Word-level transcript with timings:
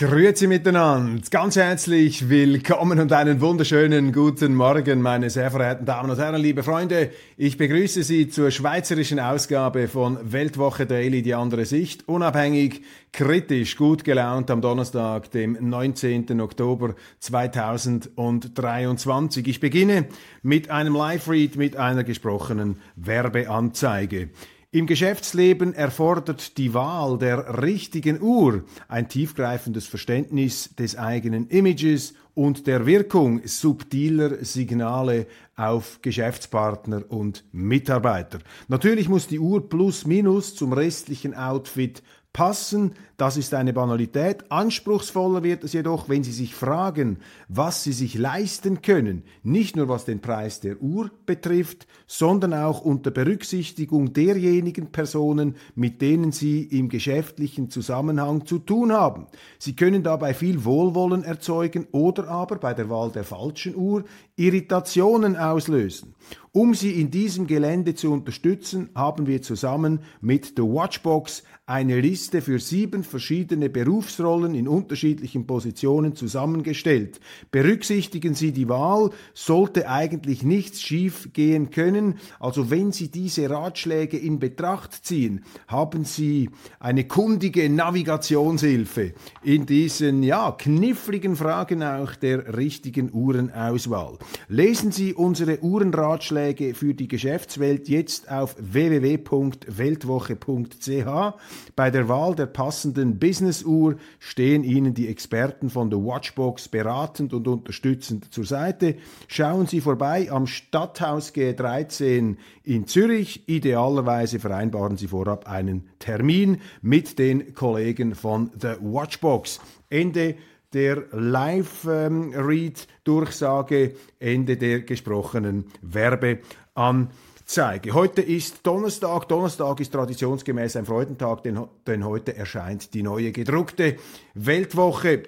Grüezi 0.00 0.46
miteinander, 0.46 1.20
ganz 1.30 1.56
herzlich 1.56 2.30
willkommen 2.30 3.00
und 3.00 3.12
einen 3.12 3.42
wunderschönen 3.42 4.14
guten 4.14 4.54
Morgen, 4.54 5.02
meine 5.02 5.28
sehr 5.28 5.50
verehrten 5.50 5.84
Damen 5.84 6.08
und 6.08 6.18
Herren, 6.18 6.40
liebe 6.40 6.62
Freunde. 6.62 7.10
Ich 7.36 7.58
begrüße 7.58 8.02
Sie 8.02 8.30
zur 8.30 8.50
schweizerischen 8.50 9.20
Ausgabe 9.20 9.88
von 9.88 10.16
Weltwoche 10.22 10.86
Daily, 10.86 11.20
die 11.20 11.34
andere 11.34 11.66
Sicht, 11.66 12.08
unabhängig, 12.08 12.80
kritisch, 13.12 13.76
gut 13.76 14.04
gelaunt 14.04 14.50
am 14.50 14.62
Donnerstag, 14.62 15.30
dem 15.32 15.68
19. 15.68 16.40
Oktober 16.40 16.94
2023. 17.18 19.48
Ich 19.48 19.60
beginne 19.60 20.06
mit 20.40 20.70
einem 20.70 20.94
Live-Read 20.94 21.56
mit 21.56 21.76
einer 21.76 22.04
gesprochenen 22.04 22.80
Werbeanzeige. 22.96 24.30
Im 24.72 24.86
Geschäftsleben 24.86 25.74
erfordert 25.74 26.56
die 26.56 26.74
Wahl 26.74 27.18
der 27.18 27.60
richtigen 27.60 28.22
Uhr 28.22 28.62
ein 28.86 29.08
tiefgreifendes 29.08 29.88
Verständnis 29.88 30.76
des 30.76 30.96
eigenen 30.96 31.48
Images 31.48 32.14
und 32.34 32.68
der 32.68 32.86
Wirkung 32.86 33.40
subtiler 33.44 34.44
Signale 34.44 35.26
auf 35.56 35.98
Geschäftspartner 36.02 37.02
und 37.08 37.42
Mitarbeiter. 37.50 38.38
Natürlich 38.68 39.08
muss 39.08 39.26
die 39.26 39.40
Uhr 39.40 39.68
plus 39.68 40.06
minus 40.06 40.54
zum 40.54 40.72
restlichen 40.72 41.34
Outfit 41.34 42.00
passen, 42.32 42.94
das 43.16 43.36
ist 43.36 43.52
eine 43.52 43.72
Banalität. 43.72 44.50
Anspruchsvoller 44.50 45.42
wird 45.42 45.64
es 45.64 45.72
jedoch, 45.72 46.08
wenn 46.08 46.24
Sie 46.24 46.32
sich 46.32 46.54
fragen, 46.54 47.18
was 47.48 47.82
Sie 47.82 47.92
sich 47.92 48.14
leisten 48.14 48.82
können, 48.82 49.24
nicht 49.42 49.76
nur 49.76 49.88
was 49.88 50.04
den 50.04 50.20
Preis 50.20 50.60
der 50.60 50.80
Uhr 50.80 51.10
betrifft, 51.26 51.86
sondern 52.06 52.54
auch 52.54 52.80
unter 52.80 53.10
Berücksichtigung 53.10 54.12
derjenigen 54.12 54.90
Personen, 54.90 55.56
mit 55.74 56.00
denen 56.00 56.32
Sie 56.32 56.62
im 56.62 56.88
geschäftlichen 56.88 57.68
Zusammenhang 57.68 58.46
zu 58.46 58.58
tun 58.58 58.92
haben. 58.92 59.26
Sie 59.58 59.76
können 59.76 60.02
dabei 60.02 60.32
viel 60.32 60.64
Wohlwollen 60.64 61.24
erzeugen 61.24 61.88
oder 61.92 62.28
aber 62.28 62.56
bei 62.56 62.74
der 62.74 62.88
Wahl 62.88 63.10
der 63.10 63.24
falschen 63.24 63.76
Uhr 63.76 64.04
Irritationen 64.40 65.36
auslösen. 65.36 66.14
Um 66.52 66.74
Sie 66.74 67.00
in 67.00 67.12
diesem 67.12 67.46
Gelände 67.46 67.94
zu 67.94 68.10
unterstützen, 68.10 68.88
haben 68.96 69.28
wir 69.28 69.40
zusammen 69.40 70.00
mit 70.20 70.54
The 70.56 70.62
Watchbox 70.62 71.44
eine 71.64 72.00
Liste 72.00 72.42
für 72.42 72.58
sieben 72.58 73.04
verschiedene 73.04 73.70
Berufsrollen 73.70 74.56
in 74.56 74.66
unterschiedlichen 74.66 75.46
Positionen 75.46 76.16
zusammengestellt. 76.16 77.20
Berücksichtigen 77.52 78.34
Sie 78.34 78.50
die 78.50 78.68
Wahl, 78.68 79.10
sollte 79.32 79.88
eigentlich 79.88 80.42
nichts 80.42 80.82
schief 80.82 81.32
gehen 81.32 81.70
können. 81.70 82.18
Also 82.40 82.70
wenn 82.70 82.90
Sie 82.90 83.12
diese 83.12 83.48
Ratschläge 83.48 84.18
in 84.18 84.40
Betracht 84.40 85.04
ziehen, 85.04 85.44
haben 85.68 86.04
Sie 86.04 86.50
eine 86.80 87.04
kundige 87.04 87.70
Navigationshilfe 87.70 89.14
in 89.44 89.66
diesen 89.66 90.24
ja 90.24 90.50
kniffligen 90.50 91.36
Fragen 91.36 91.84
auch 91.84 92.16
der 92.16 92.56
richtigen 92.56 93.12
Uhrenauswahl. 93.12 94.18
Lesen 94.48 94.92
Sie 94.92 95.14
unsere 95.14 95.62
Uhrenratschläge 95.62 96.74
für 96.74 96.94
die 96.94 97.08
Geschäftswelt 97.08 97.88
jetzt 97.88 98.30
auf 98.30 98.56
www.weltwoche.ch. 98.58 101.36
Bei 101.76 101.90
der 101.90 102.08
Wahl 102.08 102.34
der 102.34 102.46
passenden 102.46 103.18
Business-Uhr 103.18 103.96
stehen 104.18 104.64
Ihnen 104.64 104.94
die 104.94 105.08
Experten 105.08 105.70
von 105.70 105.90
der 105.90 106.00
Watchbox 106.00 106.68
beratend 106.68 107.32
und 107.32 107.46
unterstützend 107.46 108.32
zur 108.32 108.44
Seite. 108.44 108.96
Schauen 109.28 109.66
Sie 109.66 109.80
vorbei 109.80 110.30
am 110.30 110.46
Stadthaus 110.46 111.32
G13 111.32 112.36
in 112.64 112.86
Zürich. 112.86 113.48
Idealerweise 113.48 114.38
vereinbaren 114.38 114.96
Sie 114.96 115.08
vorab 115.08 115.48
einen 115.48 115.88
Termin 115.98 116.60
mit 116.82 117.18
den 117.18 117.54
Kollegen 117.54 118.14
von 118.14 118.50
der 118.54 118.78
Watchbox. 118.80 119.60
Ende 119.88 120.36
der 120.72 121.04
Live-Read-Durchsage, 121.12 123.94
Ende 124.18 124.56
der 124.56 124.80
gesprochenen 124.80 125.66
Werbeanzeige 125.82 127.10
zeige. 127.50 127.94
Heute 127.94 128.22
ist 128.22 128.64
Donnerstag. 128.64 129.26
Donnerstag 129.26 129.80
ist 129.80 129.90
traditionsgemäß 129.90 130.76
ein 130.76 130.86
Freudentag, 130.86 131.42
denn, 131.42 131.66
denn 131.84 132.04
heute 132.04 132.36
erscheint 132.36 132.94
die 132.94 133.02
neue 133.02 133.32
gedruckte 133.32 133.96
Weltwoche. 134.34 135.24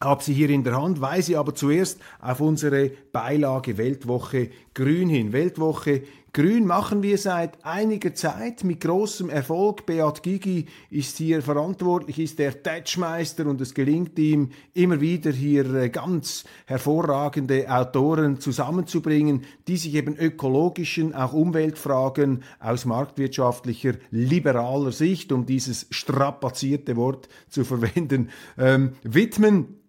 Hab 0.00 0.22
sie 0.22 0.32
hier 0.32 0.48
in 0.48 0.64
der 0.64 0.80
Hand, 0.80 1.02
weise 1.02 1.38
aber 1.38 1.54
zuerst 1.54 2.00
auf 2.18 2.40
unsere 2.40 2.90
Beilage 3.12 3.76
Weltwoche 3.76 4.48
Grün 4.72 5.10
hin. 5.10 5.34
Weltwoche 5.34 6.04
Grün 6.32 6.64
machen 6.64 7.02
wir 7.02 7.18
seit 7.18 7.64
einiger 7.64 8.14
Zeit 8.14 8.62
mit 8.62 8.82
großem 8.82 9.30
Erfolg. 9.30 9.84
Beat 9.84 10.22
Gigi 10.22 10.66
ist 10.88 11.16
hier 11.16 11.42
verantwortlich, 11.42 12.20
ist 12.20 12.38
der 12.38 12.62
Tatschmeister 12.62 13.46
und 13.46 13.60
es 13.60 13.74
gelingt 13.74 14.16
ihm 14.16 14.50
immer 14.72 15.00
wieder 15.00 15.32
hier 15.32 15.74
äh, 15.74 15.88
ganz 15.88 16.44
hervorragende 16.66 17.68
Autoren 17.68 18.38
zusammenzubringen, 18.38 19.42
die 19.66 19.76
sich 19.76 19.94
eben 19.94 20.16
ökologischen, 20.16 21.16
auch 21.16 21.32
Umweltfragen 21.32 22.44
aus 22.60 22.84
marktwirtschaftlicher, 22.84 23.94
liberaler 24.12 24.92
Sicht, 24.92 25.32
um 25.32 25.46
dieses 25.46 25.88
strapazierte 25.90 26.94
Wort 26.94 27.28
zu 27.48 27.64
verwenden, 27.64 28.30
ähm, 28.56 28.92
widmen. 29.02 29.80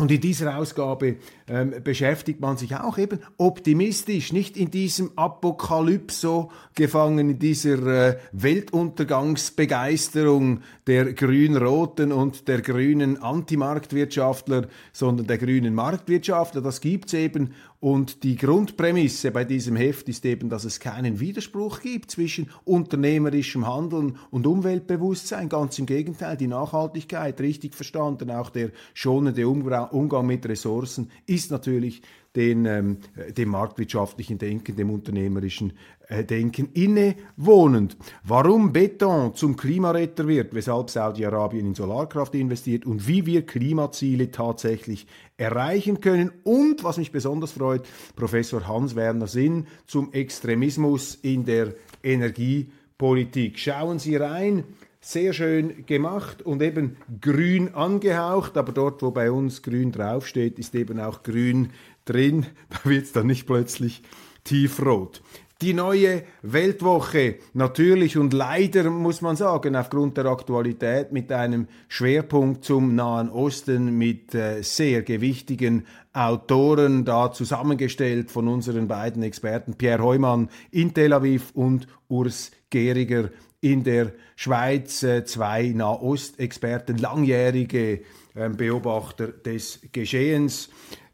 Und 0.00 0.12
in 0.12 0.20
dieser 0.20 0.56
Ausgabe 0.56 1.16
ähm, 1.48 1.74
beschäftigt 1.82 2.40
man 2.40 2.56
sich 2.56 2.76
auch 2.76 2.98
eben 2.98 3.18
optimistisch, 3.36 4.32
nicht 4.32 4.56
in 4.56 4.70
diesem 4.70 5.10
Apokalypso 5.16 6.52
gefangen, 6.76 7.30
in 7.30 7.40
dieser 7.40 7.84
äh, 7.86 8.16
Weltuntergangsbegeisterung 8.30 10.60
der 10.86 11.14
grün-roten 11.14 12.12
und 12.12 12.46
der 12.46 12.62
grünen 12.62 13.20
Antimarktwirtschaftler, 13.20 14.68
sondern 14.92 15.26
der 15.26 15.38
grünen 15.38 15.74
Marktwirtschaftler. 15.74 16.60
Das 16.60 16.80
gibt's 16.80 17.12
eben 17.12 17.54
und 17.80 18.24
die 18.24 18.34
Grundprämisse 18.34 19.30
bei 19.30 19.44
diesem 19.44 19.76
Heft 19.76 20.08
ist 20.08 20.24
eben, 20.24 20.48
dass 20.48 20.64
es 20.64 20.80
keinen 20.80 21.20
Widerspruch 21.20 21.80
gibt 21.80 22.10
zwischen 22.10 22.50
unternehmerischem 22.64 23.68
Handeln 23.68 24.16
und 24.32 24.48
Umweltbewusstsein. 24.48 25.48
Ganz 25.48 25.78
im 25.78 25.86
Gegenteil, 25.86 26.36
die 26.36 26.48
Nachhaltigkeit, 26.48 27.40
richtig 27.40 27.76
verstanden, 27.76 28.32
auch 28.32 28.50
der 28.50 28.70
schonende 28.94 29.46
Umgang 29.46 29.87
mit 30.22 30.48
Ressourcen 30.48 31.10
ist 31.26 31.50
natürlich 31.50 32.02
den, 32.36 32.66
ähm, 32.66 32.98
dem 33.36 33.48
marktwirtschaftlichen 33.48 34.38
Denken, 34.38 34.76
dem 34.76 34.90
unternehmerischen 34.90 35.72
äh, 36.08 36.24
Denken 36.24 36.68
innewohnend. 36.74 37.96
Warum 38.22 38.72
Beton 38.72 39.34
zum 39.34 39.56
Klimaretter 39.56 40.28
wird, 40.28 40.54
weshalb 40.54 40.90
Saudi-Arabien 40.90 41.66
in 41.66 41.74
Solarkraft 41.74 42.34
investiert 42.34 42.86
und 42.86 43.08
wie 43.08 43.26
wir 43.26 43.44
Klimaziele 43.44 44.30
tatsächlich 44.30 45.06
erreichen 45.36 46.00
können 46.00 46.30
und, 46.44 46.84
was 46.84 46.98
mich 46.98 47.12
besonders 47.12 47.52
freut, 47.52 47.86
Professor 48.14 48.68
Hans-Werner 48.68 49.26
Sinn 49.26 49.66
zum 49.86 50.12
Extremismus 50.12 51.16
in 51.16 51.44
der 51.44 51.74
Energiepolitik. 52.02 53.58
Schauen 53.58 53.98
Sie 53.98 54.16
rein 54.16 54.64
sehr 55.00 55.32
schön 55.32 55.86
gemacht 55.86 56.42
und 56.42 56.62
eben 56.62 56.96
grün 57.20 57.74
angehaucht, 57.74 58.56
aber 58.56 58.72
dort, 58.72 59.02
wo 59.02 59.10
bei 59.10 59.30
uns 59.30 59.62
grün 59.62 59.92
draufsteht, 59.92 60.58
ist 60.58 60.74
eben 60.74 61.00
auch 61.00 61.22
grün 61.22 61.70
drin. 62.04 62.46
Da 62.70 62.90
wird 62.90 63.04
es 63.04 63.12
dann 63.12 63.26
nicht 63.26 63.46
plötzlich 63.46 64.02
tiefrot. 64.44 65.22
Die 65.60 65.74
neue 65.74 66.22
Weltwoche, 66.42 67.38
natürlich 67.52 68.16
und 68.16 68.32
leider 68.32 68.90
muss 68.90 69.22
man 69.22 69.34
sagen, 69.34 69.74
aufgrund 69.74 70.16
der 70.16 70.26
Aktualität 70.26 71.10
mit 71.10 71.32
einem 71.32 71.66
Schwerpunkt 71.88 72.64
zum 72.64 72.94
Nahen 72.94 73.28
Osten 73.28 73.98
mit 73.98 74.36
äh, 74.36 74.62
sehr 74.62 75.02
gewichtigen 75.02 75.84
Autoren, 76.12 77.04
da 77.04 77.32
zusammengestellt 77.32 78.30
von 78.30 78.46
unseren 78.46 78.86
beiden 78.86 79.24
Experten 79.24 79.74
Pierre 79.74 80.04
Heumann 80.04 80.48
in 80.70 80.94
Tel 80.94 81.12
Aviv 81.12 81.50
und 81.54 81.88
Urs 82.06 82.52
Gehriger 82.70 83.30
in 83.60 83.82
der 83.82 84.12
Schweiz, 84.36 85.02
äh, 85.02 85.24
zwei 85.24 85.68
Nahostexperten, 85.68 86.98
langjährige 86.98 88.02
äh, 88.34 88.48
Beobachter 88.50 89.28
des 89.28 89.80
Geschehens. 89.92 90.70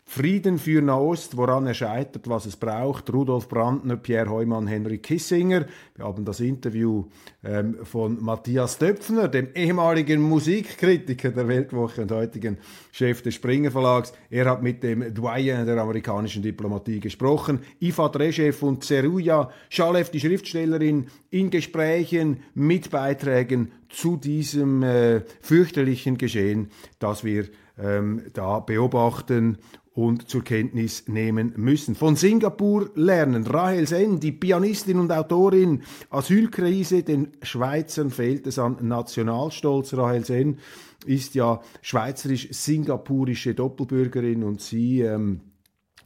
Frieden 0.06 0.59
für 0.59 0.83
Nahost, 0.83 1.37
woran 1.37 1.67
er 1.67 1.75
scheitert, 1.75 2.29
was 2.29 2.47
es 2.47 2.56
braucht. 2.56 3.12
Rudolf 3.12 3.49
Brandner, 3.49 3.97
Pierre 3.97 4.31
Heumann, 4.31 4.67
Henry 4.67 4.99
Kissinger. 4.99 5.65
Wir 5.97 6.05
haben 6.05 6.25
das 6.25 6.41
Interview 6.41 7.06
ähm, 7.43 7.79
von 7.83 8.23
Matthias 8.23 8.79
Döpfner, 8.79 9.29
dem 9.29 9.49
ehemaligen 9.55 10.21
Musikkritiker 10.21 11.31
der 11.31 11.49
Weltwoche 11.49 12.03
und 12.03 12.12
heutigen 12.12 12.59
Chef 12.93 13.23
des 13.23 13.35
Springer 13.35 13.71
Verlags. 13.71 14.12
Er 14.31 14.45
hat 14.45 14.62
mit 14.62 14.83
dem 14.83 15.12
Doyen 15.12 15.67
der 15.67 15.79
amerikanischen 15.79 16.43
Diplomatie 16.43 17.01
gesprochen. 17.01 17.61
Ifat 17.81 18.17
Rechev 18.17 18.65
und 18.65 18.85
Zeruja 18.85 19.51
Shalev, 19.69 20.11
die 20.11 20.21
Schriftstellerin, 20.21 21.06
in 21.31 21.51
Gesprächen 21.51 22.43
mit 22.55 22.91
Beiträgen 22.91 23.73
zu 23.89 24.17
diesem 24.17 24.83
äh, 24.83 25.23
fürchterlichen 25.41 26.19
Geschehen, 26.19 26.71
das 26.99 27.25
wir 27.25 27.47
ähm, 27.79 28.23
da 28.33 28.61
beobachten 28.61 29.59
und 29.94 30.29
zur 30.29 30.43
Kenntnis 30.43 31.06
nehmen 31.06 31.52
müssen. 31.56 31.94
Von 31.94 32.17
Singapur 32.17 32.91
lernen. 32.96 33.46
Rahel 33.46 33.87
Sen, 33.87 34.19
die 34.19 34.32
Pianistin 34.32 34.99
und 34.99 35.12
Autorin, 35.12 35.82
Asylkrise, 36.11 37.05
den 37.05 37.29
Schweizern 37.43 38.11
fehlt 38.11 38.46
es 38.49 38.58
an 38.58 38.76
Nationalstolz. 38.82 39.94
Rahel 39.94 40.25
Sen 40.25 40.58
ist 41.06 41.37
ja 41.37 41.61
schweizerisch-singapurische 41.82 43.55
Doppelbürgerin 43.55 44.43
und 44.43 44.61
sie 44.61 45.02
ähm, 45.02 45.41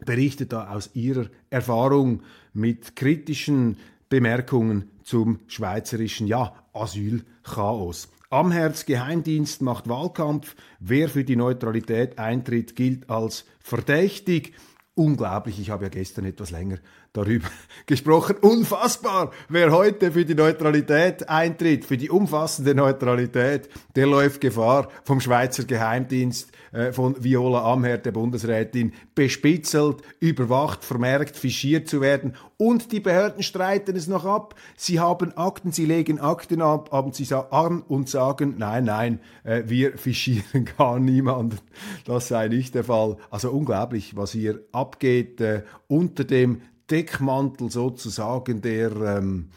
berichtet 0.05 0.53
da 0.53 0.71
aus 0.71 0.91
ihrer 0.93 1.27
Erfahrung 1.49 2.23
mit 2.53 2.95
kritischen 2.95 3.79
Bemerkungen 4.11 4.91
zum 5.03 5.41
schweizerischen 5.47 6.27
ja, 6.27 6.53
Asylchaos. 6.75 8.09
Amherz 8.31 8.85
Geheimdienst 8.85 9.63
macht 9.63 9.89
Wahlkampf. 9.89 10.55
Wer 10.81 11.09
für 11.09 11.25
die 11.25 11.37
Neutralität 11.37 12.19
eintritt, 12.19 12.77
gilt 12.77 13.09
als 13.09 13.47
verdächtig. 13.59 14.53
Unglaublich, 14.99 15.61
ich 15.61 15.71
habe 15.71 15.85
ja 15.85 15.91
gestern 15.91 16.25
etwas 16.25 16.51
länger 16.51 16.79
darüber 17.13 17.47
gesprochen. 17.87 18.35
Unfassbar! 18.41 19.31
Wer 19.49 19.71
heute 19.71 20.11
für 20.11 20.25
die 20.25 20.35
Neutralität 20.35 21.29
eintritt, 21.29 21.85
für 21.85 21.97
die 21.97 22.11
umfassende 22.11 22.75
Neutralität, 22.75 23.69
der 23.95 24.09
läuft 24.09 24.41
Gefahr, 24.41 24.89
vom 25.05 25.21
Schweizer 25.21 25.63
Geheimdienst, 25.63 26.51
äh, 26.73 26.93
von 26.93 27.23
Viola 27.23 27.73
Amherd, 27.73 28.07
der 28.07 28.13
Bundesrätin, 28.13 28.93
bespitzelt, 29.15 30.03
überwacht, 30.21 30.85
vermerkt, 30.85 31.37
fischiert 31.37 31.89
zu 31.89 32.01
werden. 32.01 32.35
Und 32.57 32.93
die 32.93 33.01
Behörden 33.01 33.43
streiten 33.43 33.97
es 33.97 34.09
noch 34.09 34.25
ab. 34.25 34.55
Sie 34.77 34.99
haben 34.99 35.37
Akten, 35.37 35.71
sie 35.73 35.87
legen 35.87 36.19
Akten 36.19 36.61
ab, 36.61 36.91
haben 36.93 37.13
sie 37.13 37.33
an 37.35 37.83
und 37.83 38.09
sagen, 38.09 38.57
nein, 38.59 38.85
nein, 38.85 39.21
äh, 39.45 39.63
wir 39.67 39.93
fischieren 39.97 40.69
gar 40.77 40.99
niemanden. 40.99 41.59
Das 42.05 42.29
sei 42.29 42.49
nicht 42.49 42.75
der 42.75 42.85
Fall. 42.85 43.17
Also 43.31 43.51
unglaublich, 43.51 44.17
was 44.17 44.33
hier 44.33 44.61
abgeht 44.89 45.41
äh, 45.43 45.65
unter 45.87 46.25
dem 46.25 46.63
Deckmantel 46.91 47.71
sozusagen 47.71 48.63
der, 48.63 48.91
ähm, 48.97 49.51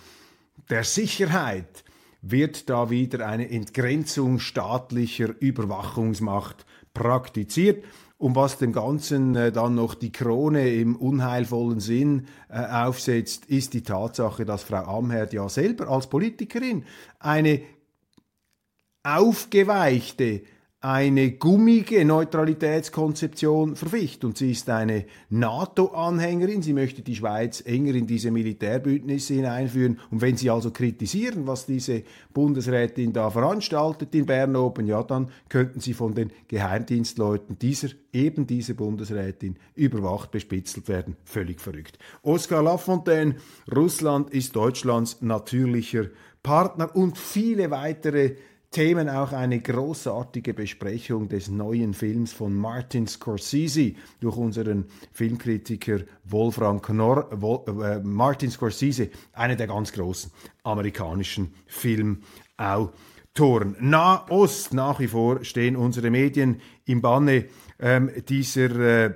der 0.69 0.83
Sicherheit 0.83 1.85
wird 2.21 2.69
da 2.69 2.89
wieder 2.89 3.25
eine 3.25 3.49
Entgrenzung 3.49 4.39
staatlicher 4.39 5.29
Überwachungsmacht 5.39 6.65
praktiziert. 6.93 7.85
Und 8.17 8.35
was 8.35 8.57
dem 8.57 8.73
Ganzen 8.73 9.35
äh, 9.35 9.51
dann 9.53 9.73
noch 9.73 9.95
die 9.95 10.11
Krone 10.11 10.69
im 10.69 10.97
unheilvollen 10.97 11.79
Sinn 11.79 12.27
äh, 12.49 12.59
aufsetzt, 12.59 13.45
ist 13.45 13.73
die 13.73 13.83
Tatsache, 13.83 14.43
dass 14.43 14.63
Frau 14.63 14.99
Amherd 14.99 15.33
ja 15.33 15.47
selber 15.47 15.87
als 15.87 16.07
Politikerin 16.07 16.83
eine 17.19 17.61
aufgeweichte, 19.03 20.43
eine 20.83 21.33
gummige 21.33 22.03
Neutralitätskonzeption 22.03 23.75
verficht. 23.75 24.25
Und 24.25 24.39
sie 24.39 24.51
ist 24.51 24.67
eine 24.67 25.05
NATO-Anhängerin. 25.29 26.63
Sie 26.63 26.73
möchte 26.73 27.03
die 27.03 27.15
Schweiz 27.15 27.61
enger 27.63 27.93
in 27.93 28.07
diese 28.07 28.31
Militärbündnisse 28.31 29.35
hineinführen. 29.35 29.99
Und 30.09 30.21
wenn 30.21 30.37
Sie 30.37 30.49
also 30.49 30.71
kritisieren, 30.71 31.45
was 31.45 31.67
diese 31.67 32.01
Bundesrätin 32.33 33.13
da 33.13 33.29
veranstaltet 33.29 34.15
in 34.15 34.25
Bern 34.25 34.55
oben, 34.55 34.87
ja, 34.87 35.03
dann 35.03 35.29
könnten 35.49 35.79
Sie 35.81 35.93
von 35.93 36.15
den 36.15 36.31
Geheimdienstleuten 36.47 37.59
dieser, 37.59 37.89
eben 38.11 38.47
dieser 38.47 38.73
Bundesrätin 38.73 39.57
überwacht, 39.75 40.31
bespitzelt 40.31 40.87
werden. 40.87 41.15
Völlig 41.25 41.61
verrückt. 41.61 41.99
Oskar 42.23 42.63
Lafontaine, 42.63 43.35
Russland 43.73 44.31
ist 44.31 44.55
Deutschlands 44.55 45.21
natürlicher 45.21 46.07
Partner 46.41 46.95
und 46.95 47.19
viele 47.19 47.69
weitere 47.69 48.35
Themen 48.71 49.09
auch 49.09 49.33
eine 49.33 49.59
großartige 49.59 50.53
Besprechung 50.53 51.27
des 51.27 51.49
neuen 51.49 51.93
Films 51.93 52.31
von 52.31 52.55
Martin 52.55 53.05
Scorsese 53.05 53.95
durch 54.21 54.37
unseren 54.37 54.85
Filmkritiker 55.11 55.99
Wolfram 56.23 56.81
Knorr. 56.81 57.27
Wol 57.33 57.65
äh, 57.83 57.99
Martin 57.99 58.49
Scorsese, 58.49 59.09
einer 59.33 59.57
der 59.57 59.67
ganz 59.67 59.91
großen 59.91 60.31
amerikanischen 60.63 61.53
Filmautoren. 61.67 62.95
Nahost, 63.81 64.73
nach 64.73 65.01
wie 65.01 65.09
vor 65.09 65.43
stehen 65.43 65.75
unsere 65.75 66.09
Medien 66.09 66.61
im 66.85 67.01
Banne 67.01 67.47
ähm, 67.77 68.09
dieser 68.29 68.71
äh, 68.79 69.13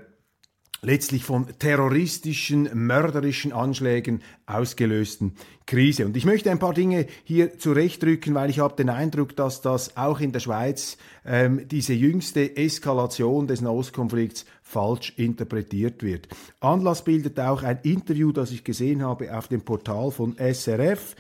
letztlich 0.86 1.24
von 1.24 1.48
terroristischen, 1.60 2.70
mörderischen 2.74 3.52
Anschlägen 3.52 4.22
ausgelösten 4.46 5.34
Krise. 5.66 6.06
Und 6.06 6.16
ich 6.16 6.26
möchte 6.26 6.52
ein 6.52 6.60
paar 6.60 6.74
Dinge 6.74 7.08
hier 7.24 7.58
zurechtrücken, 7.58 8.36
weil 8.36 8.50
ich 8.50 8.60
habe 8.60 8.76
den 8.76 8.90
Eindruck, 8.90 9.36
dass 9.36 9.62
das 9.62 9.98
auch 9.98 10.20
in 10.20 10.32
der 10.32 10.40
Schweiz 10.40 10.98
ähm, 11.26 11.68
diese 11.68 11.94
jüngste 11.94 12.56
Eskalation 12.56 13.48
des 13.48 13.62
Nahostkonflikts 13.62 14.46
falsch 14.62 15.14
interpretiert 15.18 16.04
wird. 16.04 16.28
Anlass 16.60 17.04
bildet 17.04 17.40
auch 17.40 17.64
ein 17.64 17.80
Interview, 17.84 18.32
das 18.32 18.52
ich 18.52 18.64
gesehen 18.64 19.04
habe 19.04 19.36
auf 19.36 19.48
dem 19.48 19.62
Portal 19.62 20.12
von 20.12 20.36
SRF. 20.38 21.16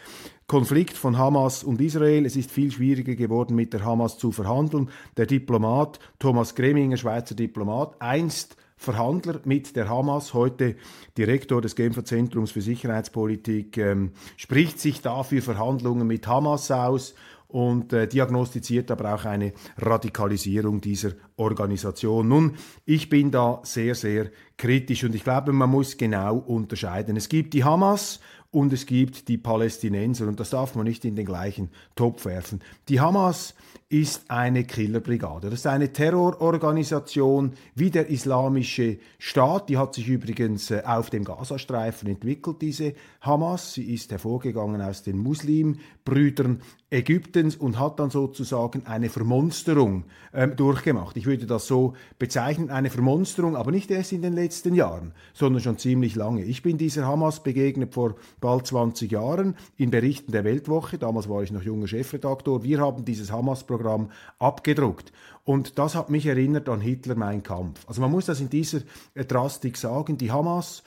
Konflikt 0.48 0.96
von 0.96 1.18
Hamas 1.18 1.64
und 1.64 1.82
Israel. 1.82 2.24
Es 2.28 2.36
ist 2.36 2.52
viel 2.52 2.72
schwieriger 2.72 3.16
geworden, 3.16 3.56
mit 3.56 3.74
der 3.74 3.84
Hamas 3.84 4.20
zu 4.20 4.32
verhandeln. 4.32 4.90
Der 5.18 5.26
Diplomat 5.26 6.00
Thomas 6.20 6.54
Greminger, 6.54 6.98
Schweizer 6.98 7.34
Diplomat, 7.34 7.96
einst 8.00 8.56
Verhandler 8.86 9.42
mit 9.44 9.76
der 9.76 9.90
Hamas, 9.90 10.34
heute 10.34 10.76
Direktor 11.18 11.62
des 11.62 11.76
Genfer 11.76 12.06
Zentrums 12.06 12.52
für 12.52 12.62
Sicherheitspolitik, 12.62 13.78
ähm, 13.78 14.12
spricht 14.38 14.80
sich 14.80 15.02
dafür 15.02 15.42
Verhandlungen 15.42 16.08
mit 16.08 16.28
Hamas 16.28 16.72
aus 16.72 17.16
und 17.48 17.94
äh, 17.94 18.08
diagnostiziert 18.08 18.92
aber 18.92 19.16
auch 19.16 19.26
eine 19.26 19.54
Radikalisierung 19.78 20.82
dieser 20.82 21.12
Organisation. 21.36 22.28
Nun, 22.28 22.56
ich 22.86 23.10
bin 23.10 23.32
da 23.32 23.62
sehr, 23.64 23.96
sehr 23.96 24.30
kritisch 24.58 25.04
und 25.04 25.16
ich 25.16 25.24
glaube, 25.24 25.52
man 25.52 25.70
muss 25.70 25.98
genau 25.98 26.38
unterscheiden. 26.38 27.18
Es 27.18 27.28
gibt 27.28 27.54
die 27.54 27.64
Hamas 27.64 28.20
und 28.56 28.72
es 28.72 28.86
gibt 28.86 29.28
die 29.28 29.38
Palästinenser 29.38 30.30
und 30.30 30.40
das 30.40 30.52
darf 30.52 30.76
man 30.76 30.86
nicht 30.86 31.04
in 31.04 31.18
den 31.18 31.26
gleichen 31.26 31.72
Topf 31.94 32.24
werfen. 32.24 32.62
Die 32.88 33.02
Hamas 33.02 33.54
ist 33.90 34.32
eine 34.32 34.64
Killerbrigade. 34.64 35.50
Das 35.50 35.60
ist 35.60 35.68
eine 35.68 35.92
Terrororganisation 35.92 37.52
wie 37.76 37.92
der 37.92 38.08
Islamische 38.08 38.98
Staat. 39.20 39.68
Die 39.68 39.78
hat 39.78 39.94
sich 39.94 40.08
übrigens 40.08 40.72
äh, 40.72 40.84
auf 40.86 41.10
dem 41.10 41.26
Gazastreifen 41.26 42.08
entwickelt, 42.08 42.62
diese 42.62 42.94
Hamas. 43.20 43.74
Sie 43.74 43.94
ist 43.94 44.10
hervorgegangen 44.12 44.82
aus 44.82 45.04
den 45.04 45.18
Muslimbrüdern 45.18 46.62
Ägyptens 46.96 47.58
und 47.58 47.78
hat 47.78 48.00
dann 48.00 48.10
sozusagen 48.10 48.86
eine 48.86 49.10
Vermonsterung 49.10 50.06
ähm, 50.34 50.56
durchgemacht. 50.56 51.18
Ich 51.18 51.26
würde 51.26 51.46
das 51.46 51.68
so 51.68 51.94
bezeichnen, 52.18 52.70
eine 52.70 52.90
Vermonsterung, 52.90 53.58
aber 53.58 53.72
nicht 53.72 53.92
erst 53.92 54.14
in 54.14 54.22
den 54.22 54.32
letzten 54.32 54.74
Jahren, 54.74 55.12
sondern 55.34 55.62
schon 55.62 55.78
ziemlich 55.78 56.16
lange. 56.16 56.44
Ich 56.46 56.64
bin 56.64 56.78
dieser 56.78 57.06
Hamas 57.06 57.44
begegnet 57.44 57.94
vor 57.94 58.16
bald 58.40 58.66
20 58.66 59.12
Jahren 59.12 59.56
in 59.76 59.92
Berichten 59.92 60.32
der 60.32 60.46
Weltwoche. 60.46 60.98
Damals 60.98 61.28
war 61.28 61.44
ich 61.44 61.52
noch 61.52 61.64
junger 61.64 61.90
Chefredaktor. 61.90 62.64
Wir 62.64 62.80
haben 62.80 63.04
dieses 63.04 63.30
Hamas-Programm 63.30 64.10
abgedruckt. 64.40 65.12
Und 65.44 65.78
das 65.78 65.96
hat 65.96 66.10
mich 66.10 66.26
erinnert 66.26 66.70
an 66.70 66.80
Hitler, 66.80 67.16
mein 67.16 67.44
Kampf. 67.44 67.82
Also 67.88 68.00
man 68.00 68.12
muss 68.12 68.26
das 68.26 68.40
in 68.40 68.50
dieser 68.50 68.80
äh, 69.16 69.26
Drastik 69.26 69.76
sagen. 69.76 70.18
Die 70.18 70.32
Hamas 70.32 70.82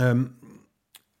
ähm, 0.00 0.34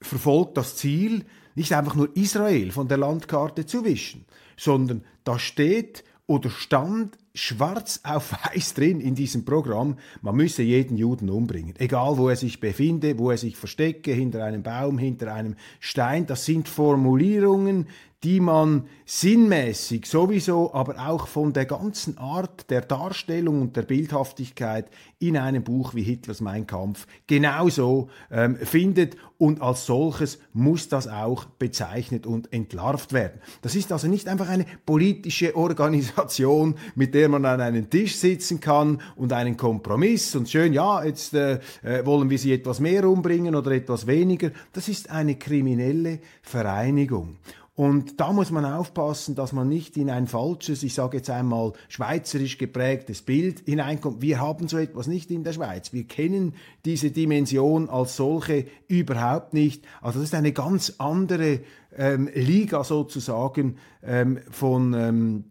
verfolgt 0.00 0.56
das 0.56 0.74
Ziel, 0.74 1.24
nicht 1.54 1.74
einfach 1.74 1.94
nur 1.94 2.14
Israel 2.16 2.70
von 2.70 2.88
der 2.88 2.98
Landkarte 2.98 3.66
zu 3.66 3.84
wischen, 3.84 4.24
sondern 4.56 5.04
da 5.24 5.38
steht 5.38 6.04
oder 6.26 6.50
stand 6.50 7.18
schwarz 7.34 8.00
auf 8.04 8.32
weiß 8.32 8.74
drin 8.74 9.00
in 9.00 9.14
diesem 9.14 9.44
Programm, 9.44 9.96
man 10.20 10.36
müsse 10.36 10.62
jeden 10.62 10.96
Juden 10.96 11.30
umbringen, 11.30 11.74
egal 11.78 12.18
wo 12.18 12.28
er 12.28 12.36
sich 12.36 12.60
befinde, 12.60 13.18
wo 13.18 13.30
er 13.30 13.38
sich 13.38 13.56
verstecke, 13.56 14.12
hinter 14.12 14.44
einem 14.44 14.62
Baum, 14.62 14.98
hinter 14.98 15.32
einem 15.32 15.56
Stein. 15.80 16.26
Das 16.26 16.44
sind 16.44 16.68
Formulierungen, 16.68 17.86
die 18.24 18.40
man 18.40 18.86
sinnmäßig 19.04 20.06
sowieso, 20.06 20.72
aber 20.72 21.08
auch 21.08 21.26
von 21.26 21.52
der 21.52 21.66
ganzen 21.66 22.18
Art 22.18 22.70
der 22.70 22.80
Darstellung 22.80 23.60
und 23.60 23.76
der 23.76 23.82
Bildhaftigkeit 23.82 24.88
in 25.18 25.36
einem 25.36 25.64
Buch 25.64 25.94
wie 25.94 26.02
Hitlers 26.02 26.40
Mein 26.40 26.66
Kampf 26.66 27.06
genauso 27.26 28.10
ähm, 28.30 28.56
findet 28.56 29.16
und 29.38 29.60
als 29.60 29.86
solches 29.86 30.38
muss 30.52 30.88
das 30.88 31.08
auch 31.08 31.44
bezeichnet 31.44 32.26
und 32.26 32.52
entlarvt 32.52 33.12
werden. 33.12 33.40
Das 33.60 33.74
ist 33.74 33.90
also 33.90 34.06
nicht 34.06 34.28
einfach 34.28 34.48
eine 34.48 34.66
politische 34.86 35.56
Organisation, 35.56 36.76
mit 36.94 37.14
der 37.14 37.28
man 37.28 37.44
an 37.44 37.60
einen 37.60 37.90
Tisch 37.90 38.16
sitzen 38.16 38.60
kann 38.60 39.00
und 39.16 39.32
einen 39.32 39.56
Kompromiss 39.56 40.36
und 40.36 40.48
schön, 40.48 40.72
ja, 40.72 41.04
jetzt 41.04 41.34
äh, 41.34 41.58
äh 41.82 42.06
wollen 42.06 42.30
wir 42.30 42.38
sie 42.38 42.52
etwas 42.52 42.78
mehr 42.78 43.08
umbringen 43.08 43.56
oder 43.56 43.72
etwas 43.72 44.06
weniger. 44.06 44.52
Das 44.72 44.88
ist 44.88 45.10
eine 45.10 45.34
kriminelle 45.34 46.20
Vereinigung. 46.42 47.36
Und 47.74 48.20
da 48.20 48.32
muss 48.32 48.50
man 48.50 48.66
aufpassen, 48.66 49.34
dass 49.34 49.54
man 49.54 49.66
nicht 49.66 49.96
in 49.96 50.10
ein 50.10 50.26
falsches, 50.26 50.82
ich 50.82 50.92
sage 50.92 51.16
jetzt 51.16 51.30
einmal 51.30 51.72
schweizerisch 51.88 52.58
geprägtes 52.58 53.22
Bild 53.22 53.60
hineinkommt. 53.60 54.20
Wir 54.20 54.40
haben 54.40 54.68
so 54.68 54.76
etwas 54.76 55.06
nicht 55.06 55.30
in 55.30 55.42
der 55.42 55.54
Schweiz. 55.54 55.94
Wir 55.94 56.06
kennen 56.06 56.54
diese 56.84 57.10
Dimension 57.10 57.88
als 57.88 58.16
solche 58.16 58.66
überhaupt 58.88 59.54
nicht. 59.54 59.86
Also 60.02 60.18
das 60.18 60.28
ist 60.28 60.34
eine 60.34 60.52
ganz 60.52 60.96
andere 60.98 61.60
ähm, 61.96 62.28
Liga 62.34 62.84
sozusagen 62.84 63.78
ähm, 64.02 64.40
von 64.50 64.92
ähm, 64.92 65.44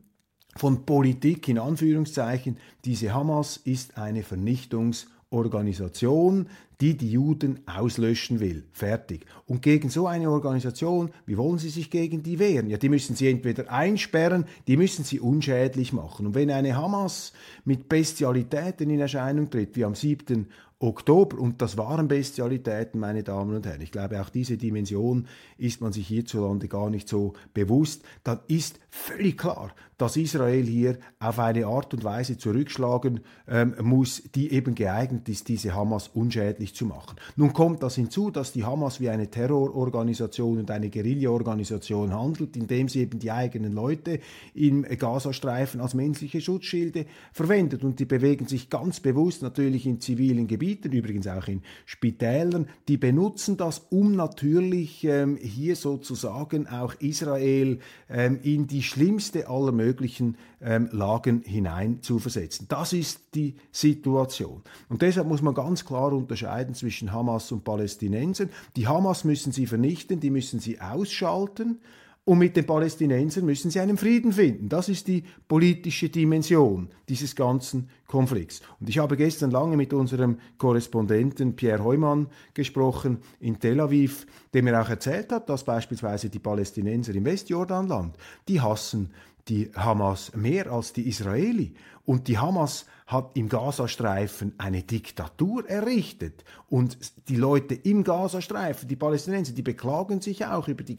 von 0.56 0.86
Politik 0.86 1.48
in 1.48 1.58
Anführungszeichen. 1.58 2.58
Diese 2.86 3.12
Hamas 3.14 3.58
ist 3.58 3.98
eine 3.98 4.22
Vernichtungsorganisation, 4.24 6.50
die 6.82 6.98
die 6.98 7.12
Juden 7.12 7.60
auslöschen 7.68 8.40
will. 8.40 8.66
Fertig. 8.74 9.26
Und 9.46 9.62
gegen 9.62 9.90
so 9.90 10.08
eine 10.08 10.32
Organisation, 10.32 11.12
wie 11.28 11.38
wollen 11.38 11.60
sie 11.60 11.70
sich 11.70 11.92
gegen 11.92 12.24
die 12.24 12.40
wehren? 12.40 12.70
Ja, 12.70 12.78
die 12.78 12.90
müssen 12.90 13.16
sie 13.16 13.30
entweder 13.30 13.72
einsperren, 13.72 14.46
die 14.68 14.78
müssen 14.78 15.06
sie 15.06 15.20
unschädlich 15.20 15.94
machen. 15.94 16.26
Und 16.26 16.36
wenn 16.36 16.50
eine 16.50 16.76
Hamas 16.76 17.34
mit 17.64 17.88
Bestialitäten 17.88 18.90
in 18.90 19.00
Erscheinung 19.00 19.52
tritt, 19.52 19.76
wie 19.76 19.86
am 19.86 19.94
7. 19.94 20.48
Oktober, 20.82 21.38
und 21.40 21.62
das 21.62 21.78
waren 21.78 22.08
Bestialitäten, 22.08 23.00
meine 23.00 23.24
Damen 23.24 23.56
und 23.56 23.66
Herren, 23.66 23.82
ich 23.82 23.92
glaube 23.92 24.20
auch 24.20 24.30
diese 24.30 24.58
Dimension 24.58 25.28
ist 25.58 25.80
man 25.80 25.94
sich 25.94 26.08
hierzulande 26.08 26.68
gar 26.68 26.90
nicht 26.90 27.08
so 27.08 27.34
bewusst, 27.54 28.04
dann 28.24 28.40
ist 28.48 28.80
völlig 28.90 29.38
klar, 29.38 29.72
dass 30.02 30.18
Israel 30.18 30.66
hier 30.66 30.98
auf 31.20 31.38
eine 31.38 31.68
Art 31.68 31.94
und 31.94 32.04
Weise 32.04 32.36
zurückschlagen 32.36 33.20
ähm, 33.48 33.76
muss, 33.82 34.24
die 34.34 34.52
eben 34.52 34.74
geeignet 34.74 35.30
ist, 35.30 35.48
diese 35.48 35.76
Hamas 35.76 36.08
unschädlich 36.08 36.74
zu 36.74 36.88
machen. 36.88 37.18
Nun 37.36 37.54
kommt 37.54 37.84
das 37.84 37.96
hinzu, 37.96 38.32
dass 38.32 38.52
die 38.52 38.66
Hamas 38.66 39.00
wie 39.00 39.10
eine 39.10 39.30
Terrororganisation 39.30 40.58
und 40.58 40.72
eine 40.72 40.90
Guerillaorganisation 40.90 42.12
handelt, 42.14 42.58
indem 42.58 42.90
sie 42.90 43.02
eben 43.02 43.20
die 43.20 43.32
eigenen 43.32 43.74
Leute 43.74 44.20
im 44.56 44.82
Gazastreifen 44.82 45.80
als 45.80 45.94
menschliche 45.94 46.42
Schutzschilde 46.42 47.06
verwendet. 47.32 47.84
Und 47.84 48.00
die 48.00 48.06
bewegen 48.06 48.48
sich 48.48 48.72
ganz 48.72 49.00
bewusst 49.00 49.44
natürlich 49.44 49.86
in 49.86 50.00
zivilen 50.00 50.48
Gebieten, 50.48 50.71
übrigens 50.74 51.28
auch 51.28 51.48
in 51.48 51.62
Spitälern. 51.86 52.68
Die 52.88 52.98
benutzen 52.98 53.58
das, 53.58 53.86
um 53.90 54.16
natürlich 54.16 55.04
ähm, 55.04 55.38
hier 55.38 55.76
sozusagen 55.76 56.68
auch 56.68 56.94
Israel 56.96 57.80
ähm, 58.10 58.40
in 58.44 58.68
die 58.68 58.84
schlimmste 58.84 59.48
aller 59.48 59.72
möglichen 59.72 59.92
möglichen 60.22 60.38
ähm, 60.62 60.90
Lagen 60.92 61.42
hinein 61.42 62.02
zu 62.02 62.20
versetzen. 62.20 62.66
Das 62.70 62.94
ist 62.94 63.22
die 63.36 63.56
Situation. 63.72 64.62
Und 64.90 65.02
deshalb 65.02 65.28
muss 65.28 65.42
man 65.42 65.54
ganz 65.54 65.86
klar 65.86 66.14
unterscheiden 66.14 66.76
zwischen 66.76 67.12
Hamas 67.12 67.52
und 67.52 67.64
Palästinensern. 67.64 68.50
Die 68.76 68.88
Hamas 68.88 69.24
müssen 69.24 69.52
sie 69.52 69.68
vernichten, 69.68 70.20
die 70.20 70.30
müssen 70.30 70.60
sie 70.60 70.80
ausschalten. 70.80 71.80
Und 72.24 72.38
mit 72.38 72.56
den 72.56 72.68
Palästinensern 72.68 73.46
müssen 73.46 73.72
sie 73.72 73.80
einen 73.80 73.98
Frieden 73.98 74.32
finden. 74.32 74.70
Das 74.70 74.90
ist 74.90 75.08
die 75.08 75.24
politische 75.48 76.10
Dimension 76.10 76.90
dieses 77.10 77.36
ganzen 77.36 77.90
Konflikts. 78.06 78.62
Und 78.80 78.90
ich 78.90 79.00
habe 79.00 79.18
gestern 79.18 79.50
lange 79.50 79.76
mit 79.76 79.92
unserem 79.92 80.38
Korrespondenten 80.60 81.56
Pierre 81.56 81.84
Heumann 81.84 82.28
gesprochen 82.54 83.18
in 83.40 83.60
Tel 83.60 83.80
Aviv, 83.80 84.28
der 84.54 84.62
mir 84.62 84.80
auch 84.80 84.90
erzählt 84.90 85.32
hat, 85.32 85.50
dass 85.50 85.64
beispielsweise 85.64 86.30
die 86.30 86.38
Palästinenser 86.38 87.16
im 87.16 87.26
Westjordanland, 87.26 88.16
die 88.48 88.62
hassen 88.62 89.10
die 89.48 89.72
Hamas 89.76 90.36
mehr 90.36 90.72
als 90.72 90.94
die 90.94 91.08
Israeli. 91.08 91.74
Und 92.06 92.28
die 92.28 92.38
Hamas 92.38 92.86
hat 93.12 93.32
im 93.36 93.50
Gazastreifen 93.50 94.54
eine 94.58 94.84
Diktatur 94.84 95.70
errichtet. 95.70 96.46
Und 96.70 96.98
die 97.28 97.36
Leute 97.36 97.76
im 97.76 98.04
Gazastreifen, 98.04 98.88
die 98.88 98.96
Palästinenser, 98.96 99.52
die 99.52 99.62
beklagen 99.62 100.22
sich 100.22 100.46
auch 100.46 100.70
über 100.70 100.84
die 100.84 100.96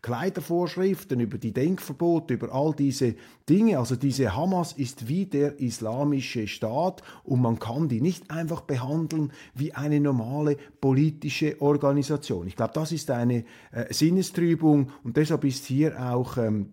Kleidervorschriften, 0.00 1.18
über 1.18 1.38
die 1.38 1.52
Denkverbote, 1.52 2.34
über 2.34 2.54
all 2.54 2.72
diese 2.72 3.16
Dinge. 3.48 3.78
Also 3.80 3.96
diese 3.96 4.36
Hamas 4.36 4.72
ist 4.74 5.08
wie 5.08 5.26
der 5.26 5.58
islamische 5.58 6.46
Staat 6.46 7.02
und 7.24 7.42
man 7.42 7.58
kann 7.58 7.88
die 7.88 8.00
nicht 8.00 8.30
einfach 8.30 8.60
behandeln 8.60 9.32
wie 9.54 9.72
eine 9.72 9.98
normale 9.98 10.56
politische 10.80 11.60
Organisation. 11.60 12.46
Ich 12.46 12.54
glaube, 12.54 12.74
das 12.74 12.92
ist 12.92 13.10
eine 13.10 13.44
äh, 13.72 13.92
Sinnestrübung 13.92 14.92
und 15.02 15.16
deshalb 15.16 15.44
ist 15.44 15.66
hier 15.66 16.00
auch 16.00 16.36
ähm, 16.36 16.72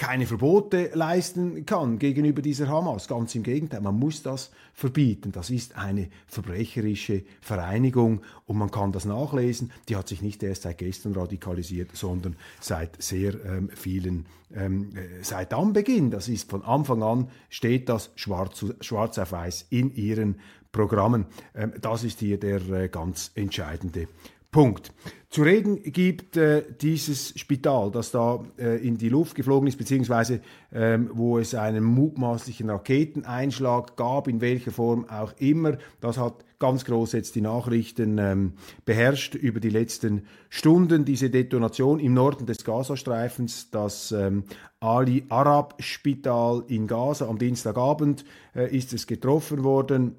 keine 0.00 0.26
Verbote 0.26 0.92
leisten 0.94 1.66
kann 1.66 1.98
gegenüber 1.98 2.40
dieser 2.40 2.68
Hamas. 2.68 3.06
Ganz 3.06 3.34
im 3.34 3.42
Gegenteil, 3.42 3.82
man 3.82 3.98
muss 3.98 4.22
das 4.22 4.50
verbieten. 4.72 5.30
Das 5.30 5.50
ist 5.50 5.76
eine 5.76 6.08
verbrecherische 6.26 7.22
Vereinigung 7.42 8.22
und 8.46 8.56
man 8.56 8.70
kann 8.70 8.92
das 8.92 9.04
nachlesen. 9.04 9.70
Die 9.90 9.96
hat 9.96 10.08
sich 10.08 10.22
nicht 10.22 10.42
erst 10.42 10.62
seit 10.62 10.78
gestern 10.78 11.12
radikalisiert, 11.12 11.94
sondern 11.94 12.36
seit 12.60 13.02
sehr 13.02 13.34
ähm, 13.44 13.68
vielen, 13.74 14.24
ähm, 14.54 14.96
äh, 14.96 15.22
seit 15.22 15.52
Anbeginn. 15.52 16.10
Das 16.10 16.28
ist 16.28 16.48
von 16.48 16.64
Anfang 16.64 17.02
an 17.02 17.28
steht 17.50 17.90
das 17.90 18.10
schwarz, 18.14 18.64
schwarz 18.80 19.18
auf 19.18 19.32
weiß 19.32 19.66
in 19.68 19.94
ihren 19.94 20.36
Programmen. 20.72 21.26
Ähm, 21.54 21.74
das 21.78 22.04
ist 22.04 22.20
hier 22.20 22.40
der 22.40 22.66
äh, 22.70 22.88
ganz 22.88 23.32
entscheidende 23.34 24.08
Punkt. 24.50 24.92
Zu 25.30 25.44
reden 25.44 25.80
gibt 25.84 26.36
äh, 26.36 26.64
dieses 26.80 27.38
Spital, 27.38 27.92
das 27.92 28.10
da 28.10 28.44
äh, 28.58 28.84
in 28.84 28.98
die 28.98 29.08
Luft 29.08 29.36
geflogen 29.36 29.68
ist, 29.68 29.76
beziehungsweise 29.76 30.40
ähm, 30.72 31.08
wo 31.12 31.38
es 31.38 31.54
einen 31.54 31.84
mutmaßlichen 31.84 32.68
Raketeneinschlag 32.68 33.96
gab, 33.96 34.26
in 34.26 34.40
welcher 34.40 34.72
Form 34.72 35.08
auch 35.08 35.32
immer. 35.38 35.78
Das 36.00 36.18
hat 36.18 36.44
ganz 36.58 36.84
groß 36.84 37.12
jetzt 37.12 37.36
die 37.36 37.42
Nachrichten 37.42 38.18
ähm, 38.18 38.54
beherrscht 38.84 39.36
über 39.36 39.60
die 39.60 39.70
letzten 39.70 40.26
Stunden. 40.48 41.04
Diese 41.04 41.30
Detonation 41.30 42.00
im 42.00 42.14
Norden 42.14 42.46
des 42.46 42.64
Gazastreifens, 42.64 43.70
das 43.70 44.10
ähm, 44.10 44.42
Ali 44.80 45.26
Arab 45.28 45.76
Spital 45.78 46.64
in 46.66 46.88
Gaza 46.88 47.28
am 47.28 47.38
Dienstagabend 47.38 48.24
äh, 48.56 48.76
ist 48.76 48.92
es 48.92 49.06
getroffen 49.06 49.62
worden 49.62 50.16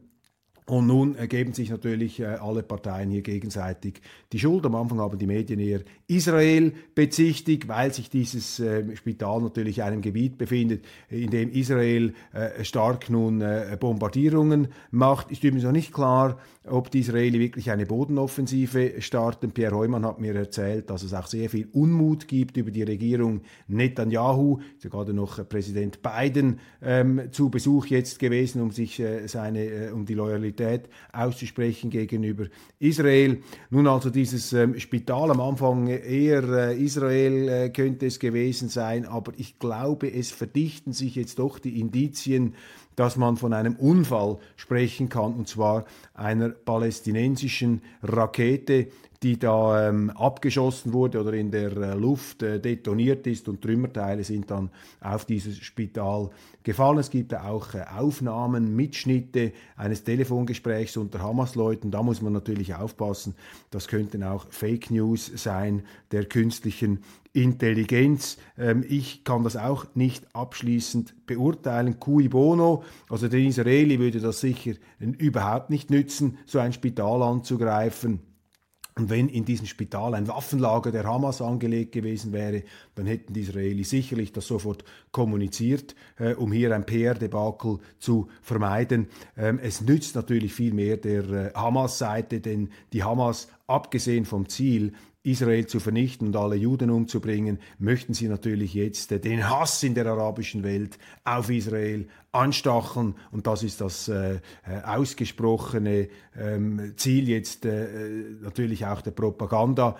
Und 0.71 0.87
nun 0.87 1.17
geben 1.27 1.51
sich 1.51 1.69
natürlich 1.69 2.21
äh, 2.21 2.27
alle 2.27 2.63
Parteien 2.63 3.09
hier 3.09 3.23
gegenseitig 3.23 4.01
die 4.31 4.39
Schuld. 4.39 4.65
Am 4.65 4.75
Anfang 4.75 5.01
haben 5.01 5.17
die 5.17 5.27
Medien 5.27 5.59
eher 5.59 5.81
Israel 6.07 6.71
bezichtigt, 6.95 7.67
weil 7.67 7.93
sich 7.93 8.09
dieses 8.09 8.57
äh, 8.61 8.95
Spital 8.95 9.41
natürlich 9.41 9.79
in 9.79 9.83
einem 9.83 10.01
Gebiet 10.01 10.37
befindet, 10.37 10.85
in 11.09 11.29
dem 11.29 11.51
Israel 11.51 12.13
äh, 12.31 12.63
stark 12.63 13.09
nun 13.09 13.43
Bombardierungen 13.81 14.69
macht. 14.91 15.29
Ist 15.29 15.43
übrigens 15.43 15.65
noch 15.65 15.73
nicht 15.73 15.91
klar, 15.91 16.39
ob 16.65 16.89
die 16.89 16.99
Israeli 16.99 17.39
wirklich 17.39 17.69
eine 17.69 17.85
Bodenoffensive 17.85 19.01
starten. 19.01 19.51
Pierre 19.51 19.75
Heumann 19.75 20.05
hat 20.05 20.21
mir 20.21 20.35
erzählt, 20.35 20.89
dass 20.89 21.03
es 21.03 21.13
auch 21.13 21.27
sehr 21.27 21.49
viel 21.49 21.67
Unmut 21.73 22.29
gibt 22.29 22.55
über 22.55 22.71
die 22.71 22.83
Regierung 22.83 23.41
Netanyahu. 23.67 24.59
Ist 24.77 24.85
ja 24.85 24.89
gerade 24.89 25.13
noch 25.13 25.47
Präsident 25.49 25.99
Biden 26.01 26.59
ähm, 26.81 27.23
zu 27.31 27.49
Besuch 27.49 27.87
jetzt 27.87 28.19
gewesen, 28.19 28.61
um 28.61 28.71
sich 28.71 29.01
äh, 29.01 29.27
seine, 29.27 29.65
äh, 29.65 29.91
um 29.91 30.05
die 30.05 30.13
Loyalität 30.13 30.60
auszusprechen 31.11 31.89
gegenüber 31.89 32.45
Israel. 32.79 33.41
Nun 33.69 33.87
also 33.87 34.09
dieses 34.09 34.53
ähm, 34.53 34.79
Spital 34.79 35.31
am 35.31 35.41
Anfang 35.41 35.87
eher 35.87 36.43
äh, 36.43 36.77
Israel 36.77 37.49
äh, 37.49 37.69
könnte 37.69 38.05
es 38.05 38.19
gewesen 38.19 38.69
sein, 38.69 39.05
aber 39.05 39.33
ich 39.37 39.59
glaube, 39.59 40.11
es 40.11 40.31
verdichten 40.31 40.93
sich 40.93 41.15
jetzt 41.15 41.39
doch 41.39 41.59
die 41.59 41.79
Indizien, 41.79 42.55
dass 42.95 43.15
man 43.17 43.37
von 43.37 43.53
einem 43.53 43.75
Unfall 43.75 44.37
sprechen 44.55 45.09
kann, 45.09 45.33
und 45.33 45.47
zwar 45.47 45.85
einer 46.13 46.49
palästinensischen 46.49 47.81
Rakete, 48.03 48.87
die 49.23 49.37
da 49.37 49.87
ähm, 49.87 50.09
abgeschossen 50.09 50.93
wurde 50.93 51.21
oder 51.21 51.33
in 51.33 51.51
der 51.51 51.77
äh, 51.77 51.93
Luft 51.93 52.41
äh, 52.41 52.59
detoniert 52.59 53.27
ist 53.27 53.47
und 53.47 53.61
Trümmerteile 53.61 54.23
sind 54.23 54.49
dann 54.49 54.71
auf 54.99 55.25
dieses 55.25 55.57
Spital 55.59 56.31
gefallen. 56.63 56.97
Es 56.97 57.11
gibt 57.11 57.35
auch 57.35 57.75
äh, 57.75 57.83
Aufnahmen, 57.95 58.75
Mitschnitte 58.75 59.53
eines 59.75 60.03
Telefongesprächs 60.03 60.97
unter 60.97 61.21
Hamas-Leuten. 61.21 61.91
Da 61.91 62.01
muss 62.01 62.23
man 62.23 62.33
natürlich 62.33 62.73
aufpassen. 62.73 63.35
Das 63.69 63.87
könnten 63.87 64.23
auch 64.23 64.47
Fake 64.49 64.89
News 64.89 65.31
sein 65.35 65.83
der 66.11 66.25
künstlichen 66.25 67.03
Intelligenz. 67.31 68.37
Ähm, 68.57 68.83
ich 68.89 69.23
kann 69.23 69.43
das 69.43 69.55
auch 69.55 69.85
nicht 69.93 70.35
abschließend 70.35 71.27
beurteilen. 71.27 71.99
Cui 71.99 72.27
bono, 72.27 72.83
also 73.07 73.27
der 73.27 73.39
Israeli 73.39 73.99
würde 73.99 74.19
das 74.19 74.41
sicher 74.41 74.73
überhaupt 74.99 75.69
nicht 75.69 75.91
nützen, 75.91 76.39
so 76.47 76.57
ein 76.57 76.73
Spital 76.73 77.21
anzugreifen. 77.21 78.30
Und 78.97 79.09
wenn 79.09 79.29
in 79.29 79.45
diesem 79.45 79.67
Spital 79.67 80.13
ein 80.15 80.27
Waffenlager 80.27 80.91
der 80.91 81.05
Hamas 81.05 81.41
angelegt 81.41 81.93
gewesen 81.93 82.33
wäre, 82.33 82.63
dann 82.95 83.05
hätten 83.05 83.33
die 83.33 83.41
Israelis 83.41 83.89
sicherlich 83.89 84.33
das 84.33 84.47
sofort 84.47 84.83
kommuniziert, 85.11 85.95
äh, 86.19 86.33
um 86.33 86.51
hier 86.51 86.75
ein 86.75 86.85
PR-Debakel 86.85 87.79
zu 87.99 88.27
vermeiden. 88.41 89.07
Ähm, 89.37 89.59
es 89.63 89.79
nützt 89.81 90.15
natürlich 90.15 90.53
viel 90.53 90.73
mehr 90.73 90.97
der 90.97 91.29
äh, 91.29 91.53
Hamas-Seite, 91.53 92.41
denn 92.41 92.69
die 92.91 93.03
Hamas, 93.03 93.47
abgesehen 93.65 94.25
vom 94.25 94.49
Ziel, 94.49 94.91
Israel 95.23 95.67
zu 95.67 95.79
vernichten 95.79 96.27
und 96.27 96.35
alle 96.35 96.55
Juden 96.55 96.89
umzubringen, 96.89 97.59
möchten 97.77 98.13
sie 98.13 98.27
natürlich 98.27 98.73
jetzt 98.73 99.11
äh, 99.11 99.19
den 99.19 99.49
Hass 99.49 99.83
in 99.83 99.93
der 99.93 100.07
arabischen 100.07 100.63
Welt 100.63 100.97
auf 101.23 101.49
Israel 101.49 102.07
anstacheln. 102.31 103.15
Und 103.31 103.45
das 103.45 103.63
ist 103.63 103.81
das 103.81 104.07
äh, 104.07 104.35
äh, 104.35 104.39
ausgesprochene 104.83 106.09
ähm, 106.35 106.93
Ziel 106.95 107.29
jetzt 107.29 107.65
äh, 107.65 107.87
natürlich 108.41 108.85
auch 108.85 109.01
der 109.01 109.11
Propaganda. 109.11 109.95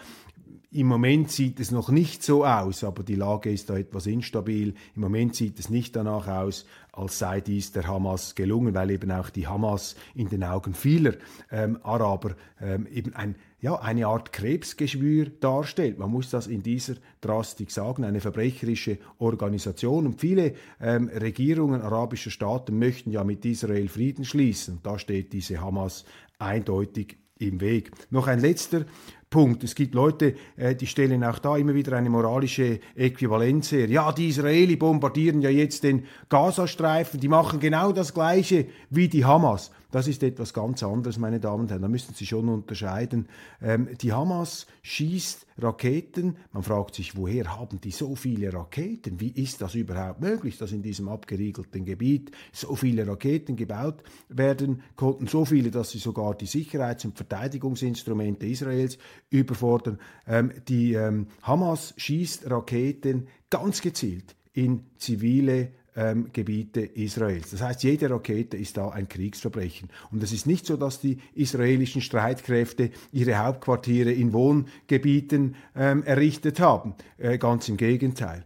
Im 0.72 0.88
Moment 0.88 1.31
sieht 1.31 1.60
es 1.60 1.72
noch 1.72 1.89
nicht 1.89 2.24
so 2.24 2.46
aus, 2.46 2.84
aber 2.84 3.03
die 3.03 3.15
Lage 3.15 3.51
ist 3.51 3.70
da 3.70 3.77
etwas 3.77 4.08
instabil. 4.08 4.74
Im 4.96 5.01
Moment 5.01 5.36
sieht 5.36 5.60
es 5.60 5.70
nicht 5.70 5.96
danach 5.96 6.27
aus, 6.27 6.65
als 6.91 7.20
sei 7.20 7.41
dies 7.41 7.72
der 7.72 7.88
Hamas 7.88 8.36
gelungen, 8.36 8.74
weil 8.74 8.91
eben 8.91 9.12
auch 9.12 9.29
die 9.29 9.48
Hamas 9.48 9.96
in 10.15 10.29
den 10.29 10.43
Augen 10.43 10.74
vieler 10.74 11.13
ähm, 11.51 11.79
Araber 11.84 12.36
ähm, 12.60 12.88
eben 12.88 13.13
ein 13.15 13.36
ja, 13.62 13.75
eine 13.75 14.08
Art 14.08 14.34
Krebsgeschwür 14.34 15.27
darstellt. 15.39 16.00
Man 16.00 16.10
muss 16.10 16.31
das 16.31 16.48
in 16.48 16.63
dieser 16.63 16.96
Drastik 17.22 17.70
sagen, 17.70 18.03
eine 18.03 18.20
verbrecherische 18.20 18.98
Organisation. 19.20 20.08
Und 20.08 20.20
viele 20.20 20.55
ähm, 20.81 21.10
Regierungen 21.10 21.81
arabischer 21.81 22.31
Staaten 22.31 22.79
möchten 22.79 23.12
ja 23.12 23.24
mit 23.24 23.46
Israel 23.46 23.88
Frieden 23.88 24.25
schließen. 24.25 24.79
da 24.81 24.98
steht 24.98 25.31
diese 25.31 25.62
Hamas 25.62 26.05
eindeutig 26.39 27.17
im 27.38 27.62
Weg. 27.62 27.91
Noch 28.10 28.27
ein 28.27 28.39
letzter 28.39 28.86
Punkt. 29.31 29.63
Es 29.63 29.75
gibt 29.75 29.95
Leute, 29.95 30.35
äh, 30.57 30.75
die 30.75 30.85
stellen 30.85 31.23
auch 31.23 31.39
da 31.39 31.55
immer 31.55 31.73
wieder 31.73 31.95
eine 31.95 32.09
moralische 32.09 32.81
Äquivalenz 32.95 33.71
her. 33.71 33.89
Ja, 33.89 34.11
die 34.11 34.27
Israeli 34.27 34.75
bombardieren 34.75 35.41
ja 35.41 35.50
jetzt 35.50 35.83
den 35.83 36.03
Gazastreifen, 36.27 37.17
die 37.17 37.29
machen 37.29 37.61
genau 37.61 37.93
das 37.93 38.13
Gleiche 38.13 38.67
wie 38.89 39.07
die 39.07 39.23
Hamas. 39.23 39.71
Das 39.91 40.07
ist 40.07 40.23
etwas 40.23 40.53
ganz 40.53 40.83
anderes, 40.83 41.17
meine 41.17 41.39
Damen 41.39 41.63
und 41.63 41.69
Herren. 41.69 41.81
Da 41.81 41.88
müssen 41.89 42.15
Sie 42.15 42.25
schon 42.25 42.47
unterscheiden. 42.47 43.27
Ähm, 43.61 43.89
die 44.01 44.13
Hamas 44.13 44.65
schießt 44.83 45.45
Raketen. 45.57 46.38
Man 46.53 46.63
fragt 46.63 46.95
sich, 46.95 47.17
woher 47.17 47.57
haben 47.57 47.81
die 47.81 47.91
so 47.91 48.15
viele 48.15 48.53
Raketen? 48.53 49.19
Wie 49.19 49.31
ist 49.31 49.61
das 49.61 49.75
überhaupt 49.75 50.21
möglich, 50.21 50.57
dass 50.57 50.71
in 50.71 50.81
diesem 50.81 51.09
abgeriegelten 51.09 51.83
Gebiet 51.83 52.31
so 52.53 52.75
viele 52.75 53.05
Raketen 53.05 53.57
gebaut 53.57 54.01
werden 54.29 54.81
konnten? 54.96 55.27
So 55.27 55.44
viele, 55.44 55.72
dass 55.72 55.91
sie 55.91 56.00
sogar 56.00 56.35
die 56.35 56.48
Sicherheits- 56.48 57.03
und 57.03 57.17
Verteidigungsinstrumente 57.17 58.46
Israels 58.46 58.98
überfordern. 59.31 59.98
Ähm, 60.27 60.51
die 60.67 60.94
ähm, 60.94 61.27
Hamas 61.41 61.96
schießt 61.98 62.51
Raketen 62.51 63.27
ganz 63.50 63.81
gezielt 63.81 64.35
in 64.53 64.83
zivile 64.98 65.72
ähm, 65.96 66.29
Gebiete 66.31 66.81
Israels. 66.81 67.51
Das 67.51 67.61
heißt, 67.61 67.83
jede 67.83 68.09
Rakete 68.09 68.55
ist 68.57 68.77
da 68.77 68.89
ein 68.89 69.09
Kriegsverbrechen. 69.09 69.89
Und 70.11 70.24
es 70.24 70.31
ist 70.31 70.48
nicht 70.48 70.65
so, 70.65 70.77
dass 70.77 71.01
die 71.01 71.17
israelischen 71.33 72.01
Streitkräfte 72.01 72.91
ihre 73.11 73.37
Hauptquartiere 73.37 74.11
in 74.11 74.31
Wohngebieten 74.31 75.55
ähm, 75.75 76.03
errichtet 76.03 76.59
haben. 76.59 76.96
Äh, 77.17 77.37
ganz 77.37 77.67
im 77.67 77.77
Gegenteil. 77.77 78.46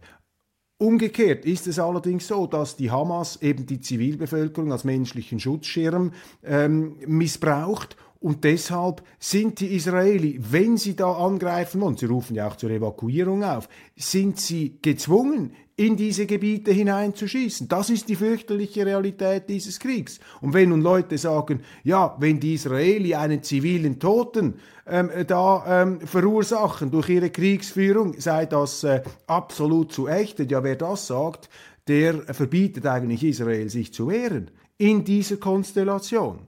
Umgekehrt 0.78 1.46
ist 1.46 1.66
es 1.66 1.78
allerdings 1.78 2.28
so, 2.28 2.46
dass 2.46 2.76
die 2.76 2.90
Hamas 2.90 3.40
eben 3.40 3.64
die 3.64 3.80
Zivilbevölkerung 3.80 4.72
als 4.72 4.84
menschlichen 4.84 5.40
Schutzschirm 5.40 6.12
ähm, 6.44 6.96
missbraucht. 7.06 7.96
Und 8.20 8.44
deshalb 8.44 9.02
sind 9.18 9.60
die 9.60 9.74
Israeli, 9.74 10.38
wenn 10.38 10.76
sie 10.76 10.94
da 10.94 11.12
angreifen 11.12 11.80
wollen, 11.80 11.96
sie 11.96 12.06
rufen 12.06 12.34
ja 12.34 12.48
auch 12.48 12.56
zur 12.56 12.70
Evakuierung 12.70 13.42
auf, 13.42 13.68
sind 13.94 14.38
sie 14.38 14.78
gezwungen, 14.82 15.52
in 15.76 15.96
diese 15.96 16.24
Gebiete 16.24 16.72
hineinzuschießen. 16.72 17.68
Das 17.68 17.90
ist 17.90 18.08
die 18.08 18.16
fürchterliche 18.16 18.86
Realität 18.86 19.48
dieses 19.48 19.78
Kriegs. 19.78 20.18
Und 20.40 20.54
wenn 20.54 20.70
nun 20.70 20.80
Leute 20.80 21.18
sagen, 21.18 21.60
ja, 21.84 22.16
wenn 22.18 22.40
die 22.40 22.54
Israeli 22.54 23.14
einen 23.14 23.42
zivilen 23.42 23.98
Toten 23.98 24.54
ähm, 24.86 25.10
da 25.26 25.82
ähm, 25.82 26.00
verursachen 26.00 26.90
durch 26.90 27.10
ihre 27.10 27.28
Kriegsführung, 27.28 28.18
sei 28.18 28.46
das 28.46 28.84
äh, 28.84 29.02
absolut 29.26 29.92
zu 29.92 30.08
ächten. 30.08 30.48
Ja, 30.48 30.64
wer 30.64 30.76
das 30.76 31.08
sagt, 31.08 31.50
der 31.88 32.22
verbietet 32.34 32.86
eigentlich 32.86 33.22
Israel, 33.22 33.68
sich 33.68 33.92
zu 33.92 34.08
wehren 34.08 34.50
in 34.78 35.04
dieser 35.04 35.36
Konstellation. 35.36 36.38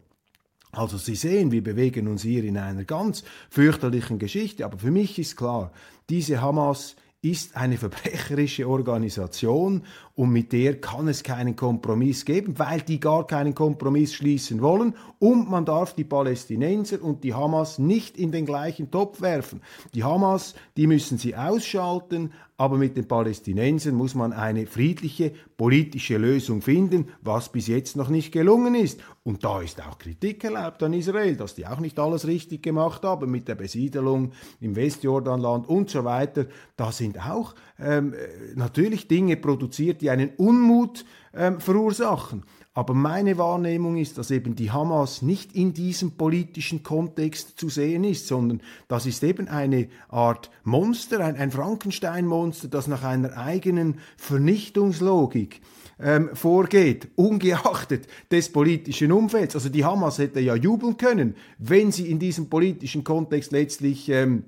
Also 0.72 0.98
Sie 0.98 1.14
sehen, 1.14 1.50
wir 1.50 1.62
bewegen 1.62 2.08
uns 2.08 2.22
hier 2.22 2.44
in 2.44 2.58
einer 2.58 2.84
ganz 2.84 3.24
fürchterlichen 3.50 4.18
Geschichte, 4.18 4.64
aber 4.64 4.78
für 4.78 4.90
mich 4.90 5.18
ist 5.18 5.36
klar, 5.36 5.72
diese 6.10 6.40
Hamas 6.40 6.96
ist 7.20 7.56
eine 7.56 7.78
verbrecherische 7.78 8.68
Organisation 8.68 9.82
und 10.14 10.30
mit 10.30 10.52
der 10.52 10.80
kann 10.80 11.08
es 11.08 11.24
keinen 11.24 11.56
Kompromiss 11.56 12.24
geben, 12.24 12.60
weil 12.60 12.80
die 12.80 13.00
gar 13.00 13.26
keinen 13.26 13.56
Kompromiss 13.56 14.14
schließen 14.14 14.60
wollen 14.62 14.94
und 15.18 15.50
man 15.50 15.64
darf 15.64 15.94
die 15.94 16.04
Palästinenser 16.04 17.02
und 17.02 17.24
die 17.24 17.34
Hamas 17.34 17.80
nicht 17.80 18.16
in 18.16 18.30
den 18.30 18.46
gleichen 18.46 18.92
Topf 18.92 19.20
werfen. 19.20 19.62
Die 19.94 20.04
Hamas, 20.04 20.54
die 20.76 20.86
müssen 20.86 21.18
sie 21.18 21.34
ausschalten, 21.34 22.30
aber 22.56 22.76
mit 22.76 22.96
den 22.96 23.08
Palästinensern 23.08 23.96
muss 23.96 24.14
man 24.14 24.32
eine 24.32 24.66
friedliche 24.66 25.32
politische 25.56 26.18
Lösung 26.18 26.62
finden, 26.62 27.08
was 27.20 27.50
bis 27.50 27.66
jetzt 27.66 27.96
noch 27.96 28.10
nicht 28.10 28.30
gelungen 28.30 28.76
ist. 28.76 29.00
Und 29.28 29.44
da 29.44 29.60
ist 29.60 29.78
auch 29.82 29.98
Kritik 29.98 30.42
erlaubt 30.42 30.82
an 30.82 30.94
Israel, 30.94 31.36
dass 31.36 31.54
die 31.54 31.66
auch 31.66 31.80
nicht 31.80 31.98
alles 31.98 32.26
richtig 32.26 32.62
gemacht 32.62 33.02
haben 33.02 33.30
mit 33.30 33.46
der 33.46 33.56
Besiedelung 33.56 34.32
im 34.58 34.74
Westjordanland 34.74 35.68
und 35.68 35.90
so 35.90 36.02
weiter. 36.02 36.46
Da 36.78 36.92
sind 36.92 37.18
auch 37.28 37.54
ähm, 37.78 38.14
natürlich 38.54 39.06
Dinge 39.06 39.36
produziert, 39.36 40.00
die 40.00 40.08
einen 40.08 40.30
Unmut 40.38 41.04
ähm, 41.34 41.60
verursachen. 41.60 42.46
Aber 42.72 42.94
meine 42.94 43.36
Wahrnehmung 43.36 43.98
ist, 43.98 44.16
dass 44.16 44.30
eben 44.30 44.54
die 44.56 44.70
Hamas 44.70 45.20
nicht 45.20 45.54
in 45.54 45.74
diesem 45.74 46.12
politischen 46.12 46.82
Kontext 46.82 47.60
zu 47.60 47.68
sehen 47.68 48.04
ist, 48.04 48.28
sondern 48.28 48.62
das 48.86 49.04
ist 49.04 49.22
eben 49.22 49.46
eine 49.48 49.88
Art 50.08 50.50
Monster, 50.64 51.20
ein, 51.20 51.36
ein 51.36 51.50
Frankenstein-Monster, 51.50 52.68
das 52.68 52.86
nach 52.86 53.02
einer 53.02 53.36
eigenen 53.36 53.98
Vernichtungslogik 54.16 55.60
ähm, 56.00 56.30
vorgeht, 56.34 57.08
ungeachtet 57.16 58.06
des 58.30 58.50
politischen 58.50 59.12
Umfelds. 59.12 59.54
Also 59.54 59.68
die 59.68 59.84
Hamas 59.84 60.18
hätte 60.18 60.40
ja 60.40 60.54
jubeln 60.54 60.96
können, 60.96 61.34
wenn 61.58 61.92
sie 61.92 62.10
in 62.10 62.18
diesem 62.18 62.48
politischen 62.48 63.04
Kontext 63.04 63.52
letztlich 63.52 64.08
ähm, 64.08 64.44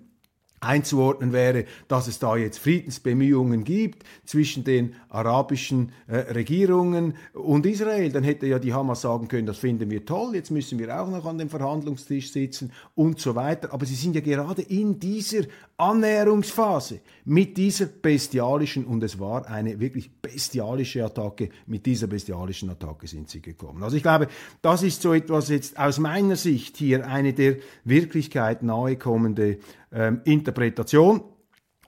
einzuordnen 0.61 1.33
wäre, 1.33 1.64
dass 1.88 2.07
es 2.07 2.18
da 2.18 2.37
jetzt 2.37 2.59
Friedensbemühungen 2.59 3.64
gibt 3.64 4.05
zwischen 4.25 4.62
den 4.62 4.94
arabischen 5.09 5.92
äh, 6.07 6.16
Regierungen 6.16 7.14
und 7.33 7.64
Israel, 7.64 8.12
dann 8.12 8.25
hätte 8.25 8.46
ja 8.46 8.59
die 8.59 8.75
Hamas 8.75 9.01
sagen 9.01 9.29
können, 9.29 9.46
das 9.46 9.59
finden 9.59 9.90
wir 9.90 10.05
toll, 10.05 10.35
jetzt 10.35 10.51
müssen 10.51 10.79
wir 10.79 11.01
auch 11.01 11.09
noch 11.09 11.25
an 11.25 11.38
dem 11.38 11.49
Verhandlungstisch 11.49 12.31
sitzen 12.31 12.73
und 12.94 13.18
so 13.18 13.35
weiter. 13.35 13.73
Aber 13.73 13.87
sie 13.87 13.94
sind 13.94 14.14
ja 14.14 14.20
gerade 14.20 14.62
in 14.62 15.01
dieser 15.01 15.44
Annäherungsphase 15.79 17.01
mit 17.25 17.57
dieser 17.57 17.87
bestialischen, 17.87 18.85
und 18.85 19.03
es 19.03 19.18
war 19.18 19.49
eine 19.49 19.81
wirklich 19.81 20.11
bestialische 20.20 21.03
Attacke, 21.05 21.49
mit 21.66 21.87
dieser 21.87 22.07
bestialischen 22.07 22.68
Attacke 22.68 23.07
sind 23.07 23.31
sie 23.31 23.40
gekommen. 23.40 23.83
Also 23.83 23.96
ich 23.96 24.03
glaube, 24.03 24.29
das 24.61 24.83
ist 24.83 25.01
so 25.01 25.14
etwas 25.14 25.49
jetzt 25.49 25.79
aus 25.79 25.99
meiner 25.99 26.37
Sicht 26.37 26.77
hier 26.77 27.07
eine 27.07 27.33
der 27.33 27.57
Wirklichkeit 27.85 28.62
nahe 28.62 28.96
kommende 28.96 29.59
ähm, 29.92 30.20
Interpretation. 30.51 31.23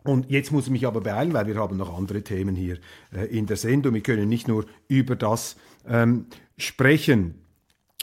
Und 0.05 0.31
jetzt 0.31 0.51
muss 0.51 0.67
ich 0.67 0.73
mich 0.73 0.87
aber 0.87 1.01
beeilen, 1.01 1.33
weil 1.33 1.47
wir 1.47 1.57
haben 1.57 1.77
noch 1.77 1.97
andere 1.97 2.23
Themen 2.23 2.57
hier 2.57 2.79
äh, 3.13 3.27
in 3.27 3.47
der 3.47 3.57
Sendung. 3.57 3.95
Wir 3.95 4.03
können 4.03 4.29
nicht 4.29 4.49
nur 4.49 4.65
über 4.89 5.15
das 5.15 5.57
ähm, 5.87 6.27
sprechen. 6.57 7.35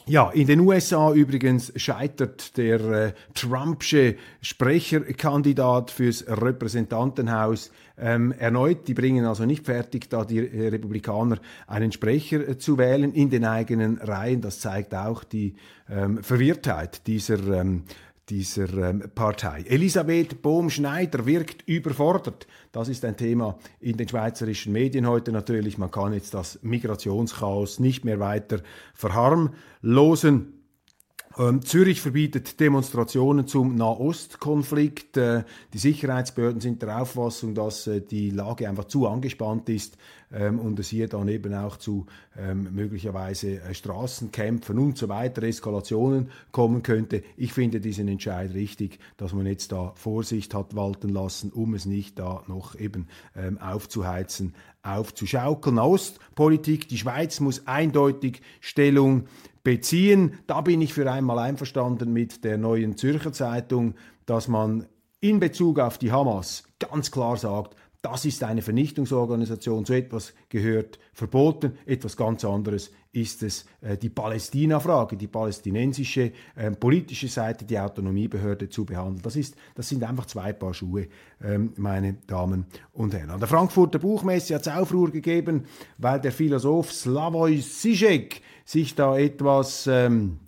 Ja, 0.06 0.32
in 0.32 0.48
den 0.48 0.62
USA 0.62 1.14
übrigens 1.14 1.72
scheitert 1.76 2.58
der 2.58 2.80
äh, 2.80 3.14
Trumpsche 3.36 4.16
Sprecherkandidat 4.42 5.92
fürs 5.92 6.26
Repräsentantenhaus 6.26 7.70
ähm, 7.98 8.32
erneut. 8.32 8.88
Die 8.88 8.94
bringen 8.94 9.26
also 9.26 9.46
nicht 9.46 9.66
fertig, 9.66 10.10
da 10.10 10.26
die 10.26 10.40
äh, 10.40 10.70
Republikaner 10.70 11.38
einen 11.68 11.92
Sprecher 11.92 12.48
äh, 12.48 12.58
zu 12.58 12.78
wählen 12.78 13.14
in 13.14 13.30
den 13.30 13.46
eigenen 13.46 13.98
Reihen. 13.98 14.42
Das 14.42 14.62
zeigt 14.62 14.96
auch 14.96 15.24
die 15.24 15.56
ähm, 15.90 16.24
Verwirrtheit 16.24 17.06
dieser 17.06 17.60
ähm, 17.60 17.84
dieser 18.30 18.90
ähm, 18.90 19.04
Partei. 19.16 19.64
Elisabeth 19.68 20.42
Bohm-Schneider 20.42 21.26
wirkt 21.26 21.68
überfordert. 21.68 22.48
Das 22.72 22.88
ist 22.90 23.04
ein 23.06 23.18
Thema 23.18 23.58
in 23.80 23.98
den 23.98 24.08
schweizerischen 24.08 24.72
Medien 24.74 25.08
heute 25.08 25.32
natürlich. 25.32 25.78
Man 25.78 25.92
kann 25.92 26.14
jetzt 26.14 26.34
das 26.34 26.60
Migrationschaos 26.62 27.80
nicht 27.80 28.06
mehr 28.06 28.20
weiter 28.20 28.62
verharmlosen. 28.94 30.59
Ähm, 31.38 31.62
Zürich 31.62 32.02
verbietet 32.02 32.60
Demonstrationen 32.60 33.46
zum 33.46 33.76
Nahostkonflikt. 33.76 35.16
Äh, 35.18 35.44
die 35.74 35.78
Sicherheitsbehörden 35.78 36.60
sind 36.60 36.82
der 36.82 37.02
Auffassung, 37.02 37.54
dass 37.54 37.86
äh, 37.86 38.02
die 38.02 38.32
Lage 38.32 38.68
einfach 38.68 38.86
zu 38.86 39.08
angespannt 39.08 39.70
ist 39.70 39.98
ähm, 40.32 40.60
und 40.60 40.80
es 40.80 40.90
hier 40.90 41.08
dann 41.08 41.28
eben 41.28 41.54
auch 41.54 41.78
zu 41.78 42.08
ähm, 42.36 42.70
möglicherweise 42.74 43.62
äh, 43.62 43.74
Straßenkämpfen 43.76 44.80
und 44.80 44.98
so 44.98 45.08
weiter, 45.08 45.44
Eskalationen 45.44 46.32
kommen 46.52 46.82
könnte. 46.82 47.24
Ich 47.38 47.54
finde 47.54 47.80
diesen 47.80 48.08
Entscheid 48.08 48.52
richtig, 48.56 48.98
dass 49.18 49.32
man 49.32 49.46
jetzt 49.46 49.72
da 49.72 49.94
Vorsicht 49.96 50.56
hat 50.56 50.76
walten 50.76 51.10
lassen, 51.10 51.52
um 51.52 51.76
es 51.76 51.86
nicht 51.86 52.18
da 52.18 52.44
noch 52.48 52.74
eben 52.74 53.08
ähm, 53.36 53.60
aufzuheizen, 53.60 54.56
aufzuschaukeln. 54.82 55.78
Ostpolitik, 55.78 56.88
die 56.88 56.98
Schweiz 56.98 57.40
muss 57.40 57.68
eindeutig 57.68 58.42
Stellung 58.62 59.26
beziehen. 59.70 60.34
Da 60.48 60.62
bin 60.62 60.82
ich 60.82 60.94
für 60.96 61.12
einmal 61.12 61.38
einverstanden 61.38 62.12
mit 62.12 62.44
der 62.44 62.58
neuen 62.58 62.98
Zürcher 62.98 63.32
Zeitung, 63.32 63.94
dass 64.26 64.48
man 64.48 64.88
in 65.20 65.40
Bezug 65.40 65.78
auf 65.78 66.00
die 66.00 66.12
Hamas 66.12 66.64
ganz 66.80 67.12
klar 67.12 67.38
sagt, 67.38 67.76
das 68.02 68.26
ist 68.26 68.44
eine 68.44 68.62
Vernichtungsorganisation, 68.64 69.86
so 69.86 69.94
etwas 69.94 70.34
gehört 70.48 71.00
verboten, 71.14 71.74
etwas 71.86 72.18
ganz 72.18 72.46
anderes 72.46 72.92
ist 73.12 73.42
es 73.44 73.66
äh, 73.82 73.98
die 73.98 74.10
Palästina-Frage, 74.10 75.18
die 75.18 75.28
palästinensische 75.28 76.32
äh, 76.56 76.72
politische 76.72 77.28
Seite, 77.28 77.66
die 77.66 77.80
Autonomiebehörde 77.80 78.70
zu 78.70 78.86
behandeln. 78.86 79.22
Das, 79.24 79.36
ist, 79.36 79.56
das 79.76 79.90
sind 79.90 80.04
einfach 80.04 80.28
zwei 80.28 80.54
Paar 80.54 80.74
Schuhe, 80.74 81.08
ähm, 81.44 81.74
meine 81.78 82.14
Damen 82.28 82.66
und 82.94 83.14
Herren. 83.14 83.32
An 83.32 83.40
der 83.40 83.50
Frankfurter 83.50 84.00
Buchmesse 84.00 84.56
hat 84.56 84.62
es 84.62 84.68
Aufruhr 84.68 85.12
gegeben, 85.12 85.66
weil 85.98 86.22
der 86.22 86.32
Philosoph 86.32 86.94
Slavoj 86.94 87.60
Žižek 87.60 88.42
sich 88.70 88.94
da 88.94 89.18
etwas... 89.18 89.88
Ähm, 89.88 90.40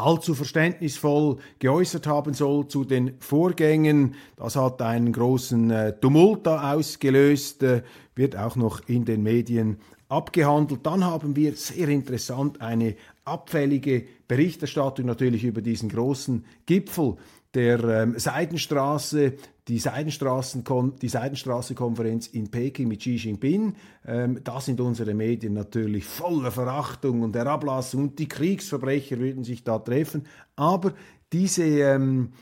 allzu 0.00 0.34
verständnisvoll 0.34 1.38
geäußert 1.58 2.06
haben 2.06 2.32
soll 2.32 2.68
zu 2.68 2.84
den 2.84 3.14
Vorgängen. 3.18 4.14
Das 4.36 4.54
hat 4.54 4.80
einen 4.80 5.12
großen 5.12 5.70
äh, 5.72 5.98
Tumult 5.98 6.46
da 6.46 6.72
ausgelöst, 6.72 7.64
äh, 7.64 7.82
wird 8.14 8.36
auch 8.36 8.54
noch 8.54 8.88
in 8.88 9.04
den 9.04 9.24
Medien 9.24 9.78
abgehandelt. 10.08 10.86
Dann 10.86 11.04
haben 11.04 11.34
wir 11.34 11.56
sehr 11.56 11.88
interessant 11.88 12.60
eine 12.60 12.94
abfällige 13.24 14.04
Berichterstattung 14.28 15.06
natürlich 15.06 15.42
über 15.42 15.60
diesen 15.60 15.88
großen 15.88 16.44
Gipfel 16.64 17.16
der 17.54 17.82
ähm, 17.84 18.18
Seidenstraße, 18.18 19.34
die, 19.68 19.78
Seidenstraßen 19.78 20.64
die 21.00 21.08
Seidenstraße-Konferenz 21.08 22.26
in 22.28 22.50
Peking 22.50 22.88
mit 22.88 23.00
Xi 23.00 23.16
Jinping. 23.16 23.74
Ähm, 24.06 24.40
da 24.44 24.60
sind 24.60 24.80
unsere 24.80 25.14
Medien 25.14 25.54
natürlich 25.54 26.04
voller 26.04 26.50
Verachtung 26.50 27.22
und 27.22 27.34
Herablassung 27.34 28.02
und 28.02 28.18
die 28.18 28.28
Kriegsverbrecher 28.28 29.18
würden 29.18 29.44
sich 29.44 29.64
da 29.64 29.78
treffen. 29.78 30.26
Aber 30.56 30.92
diese 31.32 31.64
ähm, 31.64 32.32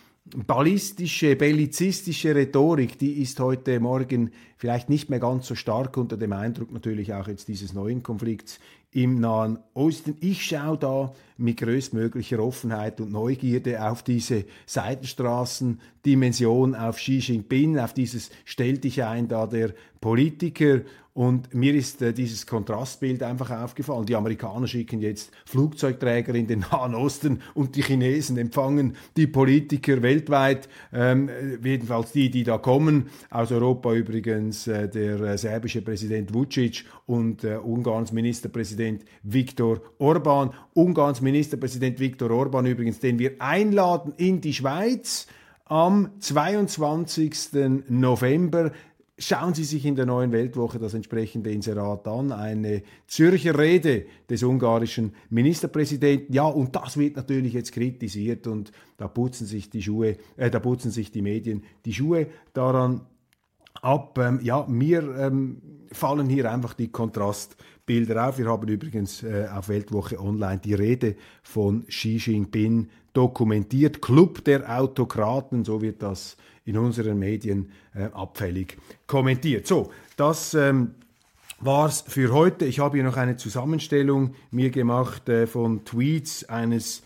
ballistische, 0.46 1.36
bellizistische 1.36 2.34
Rhetorik, 2.34 2.98
die 2.98 3.22
ist 3.22 3.38
heute 3.38 3.78
Morgen 3.78 4.32
vielleicht 4.56 4.88
nicht 4.88 5.08
mehr 5.08 5.20
ganz 5.20 5.46
so 5.46 5.54
stark 5.54 5.96
unter 5.96 6.16
dem 6.16 6.32
Eindruck 6.32 6.72
natürlich 6.72 7.14
auch 7.14 7.28
jetzt 7.28 7.48
dieses 7.48 7.74
neuen 7.74 8.02
Konflikts 8.02 8.58
im 8.96 9.20
Nahen 9.20 9.60
Osten. 9.74 10.16
Ich 10.20 10.46
schaue 10.46 10.78
da 10.78 11.12
mit 11.36 11.58
größtmöglicher 11.58 12.42
Offenheit 12.42 12.98
und 12.98 13.12
Neugierde 13.12 13.86
auf 13.86 14.02
diese 14.02 14.46
Seitenstraßendimension, 14.64 16.74
auf 16.74 16.96
Xi 16.96 17.18
Jinping, 17.18 17.78
auf 17.78 17.92
dieses 17.92 18.30
Stell 18.46 18.78
dich 18.78 19.04
ein 19.04 19.28
da 19.28 19.46
der 19.46 19.74
Politiker 20.00 20.80
und 21.16 21.54
mir 21.54 21.74
ist 21.74 22.02
äh, 22.02 22.12
dieses 22.12 22.46
Kontrastbild 22.46 23.22
einfach 23.22 23.50
aufgefallen. 23.50 24.04
Die 24.04 24.14
Amerikaner 24.14 24.66
schicken 24.66 25.00
jetzt 25.00 25.30
Flugzeugträger 25.46 26.34
in 26.34 26.46
den 26.46 26.60
Nahen 26.70 26.94
Osten 26.94 27.40
und 27.54 27.74
die 27.74 27.82
Chinesen 27.82 28.36
empfangen 28.36 28.96
die 29.16 29.26
Politiker 29.26 30.02
weltweit, 30.02 30.68
ähm, 30.92 31.30
jedenfalls 31.64 32.12
die, 32.12 32.30
die 32.30 32.44
da 32.44 32.58
kommen. 32.58 33.08
Aus 33.30 33.50
Europa 33.50 33.94
übrigens 33.94 34.66
äh, 34.66 34.90
der 34.90 35.18
äh, 35.20 35.38
serbische 35.38 35.80
Präsident 35.80 36.34
Vucic 36.34 36.84
und 37.06 37.44
äh, 37.44 37.56
Ungarns 37.56 38.12
Ministerpräsident 38.12 38.76
Viktor 39.22 39.80
Orban. 39.98 40.50
Ungarns 40.74 41.20
Ministerpräsident 41.20 41.98
Viktor 42.00 42.30
Orban 42.30 42.66
übrigens, 42.66 42.98
den 42.98 43.18
wir 43.18 43.32
einladen 43.38 44.12
in 44.16 44.40
die 44.40 44.54
Schweiz 44.54 45.26
am 45.64 46.10
22. 46.20 47.88
November 47.88 48.72
Schauen 49.18 49.54
Sie 49.54 49.64
sich 49.64 49.86
in 49.86 49.96
der 49.96 50.04
neuen 50.04 50.30
Weltwoche 50.30 50.78
das 50.78 50.92
entsprechende 50.92 51.50
Inserat 51.50 52.06
an, 52.06 52.32
eine 52.32 52.82
Zürcher 53.06 53.58
Rede 53.58 54.04
des 54.28 54.42
ungarischen 54.42 55.14
Ministerpräsidenten. 55.30 56.34
Ja, 56.34 56.44
und 56.44 56.76
das 56.76 56.98
wird 56.98 57.16
natürlich 57.16 57.54
jetzt 57.54 57.72
kritisiert 57.72 58.46
und 58.46 58.72
da 58.98 59.08
putzen 59.08 59.46
sich 59.46 59.70
die 59.70 59.82
Schuhe, 59.82 60.18
äh, 60.36 60.50
da 60.50 60.60
putzen 60.60 60.90
sich 60.90 61.12
die 61.12 61.22
Medien 61.22 61.64
die 61.86 61.94
Schuhe 61.94 62.26
daran 62.52 63.06
ab. 63.86 64.18
Ähm, 64.18 64.40
ja, 64.42 64.66
mir 64.68 65.16
ähm, 65.16 65.62
fallen 65.92 66.28
hier 66.28 66.50
einfach 66.50 66.74
die 66.74 66.88
Kontrastbilder 66.88 68.28
auf. 68.28 68.38
Wir 68.38 68.46
haben 68.46 68.68
übrigens 68.68 69.22
äh, 69.22 69.46
auf 69.52 69.68
Weltwoche 69.68 70.20
Online 70.20 70.60
die 70.62 70.74
Rede 70.74 71.14
von 71.42 71.86
Xi 71.86 72.16
Jinping 72.16 72.88
dokumentiert. 73.12 74.02
Club 74.02 74.44
der 74.44 74.78
Autokraten, 74.78 75.64
so 75.64 75.80
wird 75.80 76.02
das 76.02 76.36
in 76.64 76.76
unseren 76.76 77.18
Medien 77.18 77.70
äh, 77.94 78.06
abfällig 78.12 78.76
kommentiert. 79.06 79.68
So, 79.68 79.90
das 80.16 80.52
ähm, 80.54 80.96
war's 81.60 82.04
für 82.06 82.32
heute. 82.32 82.64
Ich 82.64 82.80
habe 82.80 82.96
hier 82.96 83.04
noch 83.04 83.16
eine 83.16 83.36
Zusammenstellung 83.36 84.34
mir 84.50 84.70
gemacht 84.70 85.28
äh, 85.28 85.46
von 85.46 85.84
Tweets 85.84 86.48
eines 86.48 87.04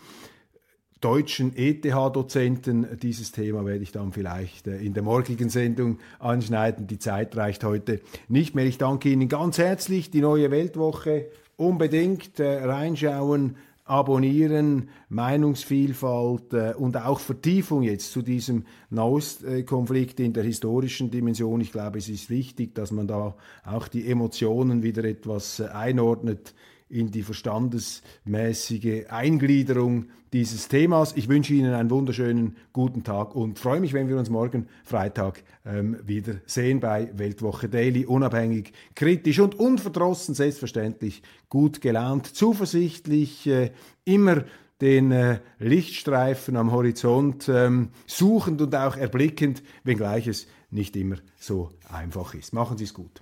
deutschen 1.01 1.55
ETH-Dozenten. 1.55 2.99
Dieses 3.01 3.31
Thema 3.31 3.65
werde 3.65 3.83
ich 3.83 3.91
dann 3.91 4.11
vielleicht 4.11 4.67
äh, 4.67 4.77
in 4.77 4.93
der 4.93 5.03
morgigen 5.03 5.49
Sendung 5.49 5.99
anschneiden. 6.19 6.87
Die 6.87 6.99
Zeit 6.99 7.35
reicht 7.35 7.63
heute 7.63 8.01
nicht 8.29 8.55
mehr. 8.55 8.65
Ich 8.65 8.77
danke 8.77 9.09
Ihnen 9.09 9.27
ganz 9.27 9.57
herzlich. 9.57 10.11
Die 10.11 10.21
neue 10.21 10.51
Weltwoche 10.51 11.27
unbedingt 11.57 12.39
äh, 12.39 12.63
reinschauen 12.63 13.55
abonnieren, 13.83 14.89
Meinungsvielfalt 15.09 16.53
äh, 16.53 16.73
und 16.77 16.95
auch 16.95 17.19
Vertiefung 17.19 17.81
jetzt 17.81 18.13
zu 18.13 18.21
diesem 18.21 18.65
Nahostkonflikt 18.89 20.19
in 20.21 20.31
der 20.31 20.43
historischen 20.43 21.11
Dimension. 21.11 21.59
Ich 21.59 21.73
glaube, 21.73 21.97
es 21.97 22.07
ist 22.07 22.29
wichtig, 22.29 22.73
dass 22.73 22.91
man 22.91 23.07
da 23.07 23.35
auch 23.65 23.87
die 23.89 24.07
Emotionen 24.09 24.81
wieder 24.81 25.03
etwas 25.03 25.59
einordnet 25.59 26.53
in 26.91 27.09
die 27.09 27.23
verstandesmäßige 27.23 29.05
Eingliederung 29.09 30.07
dieses 30.33 30.67
Themas. 30.67 31.13
Ich 31.15 31.29
wünsche 31.29 31.53
Ihnen 31.53 31.73
einen 31.73 31.89
wunderschönen 31.89 32.57
guten 32.73 33.03
Tag 33.03 33.35
und 33.35 33.59
freue 33.59 33.79
mich, 33.79 33.93
wenn 33.93 34.07
wir 34.07 34.17
uns 34.17 34.29
morgen 34.29 34.67
Freitag 34.83 35.43
ähm, 35.65 35.97
wieder 36.05 36.35
sehen 36.45 36.79
bei 36.79 37.09
Weltwoche 37.13 37.69
Daily. 37.69 38.05
Unabhängig, 38.05 38.73
kritisch 38.95 39.39
und 39.39 39.55
unverdrossen, 39.55 40.35
selbstverständlich 40.35 41.21
gut 41.49 41.81
gelaunt, 41.81 42.27
zuversichtlich, 42.27 43.47
äh, 43.47 43.71
immer 44.05 44.43
den 44.81 45.11
äh, 45.11 45.39
Lichtstreifen 45.59 46.57
am 46.57 46.71
Horizont 46.71 47.47
ähm, 47.47 47.89
suchend 48.07 48.61
und 48.61 48.75
auch 48.75 48.97
erblickend, 48.97 49.61
wenngleich 49.83 50.27
es 50.27 50.47
nicht 50.71 50.95
immer 50.95 51.17
so 51.37 51.69
einfach 51.87 52.33
ist. 52.33 52.53
Machen 52.53 52.77
Sie 52.77 52.85
es 52.85 52.93
gut. 52.93 53.21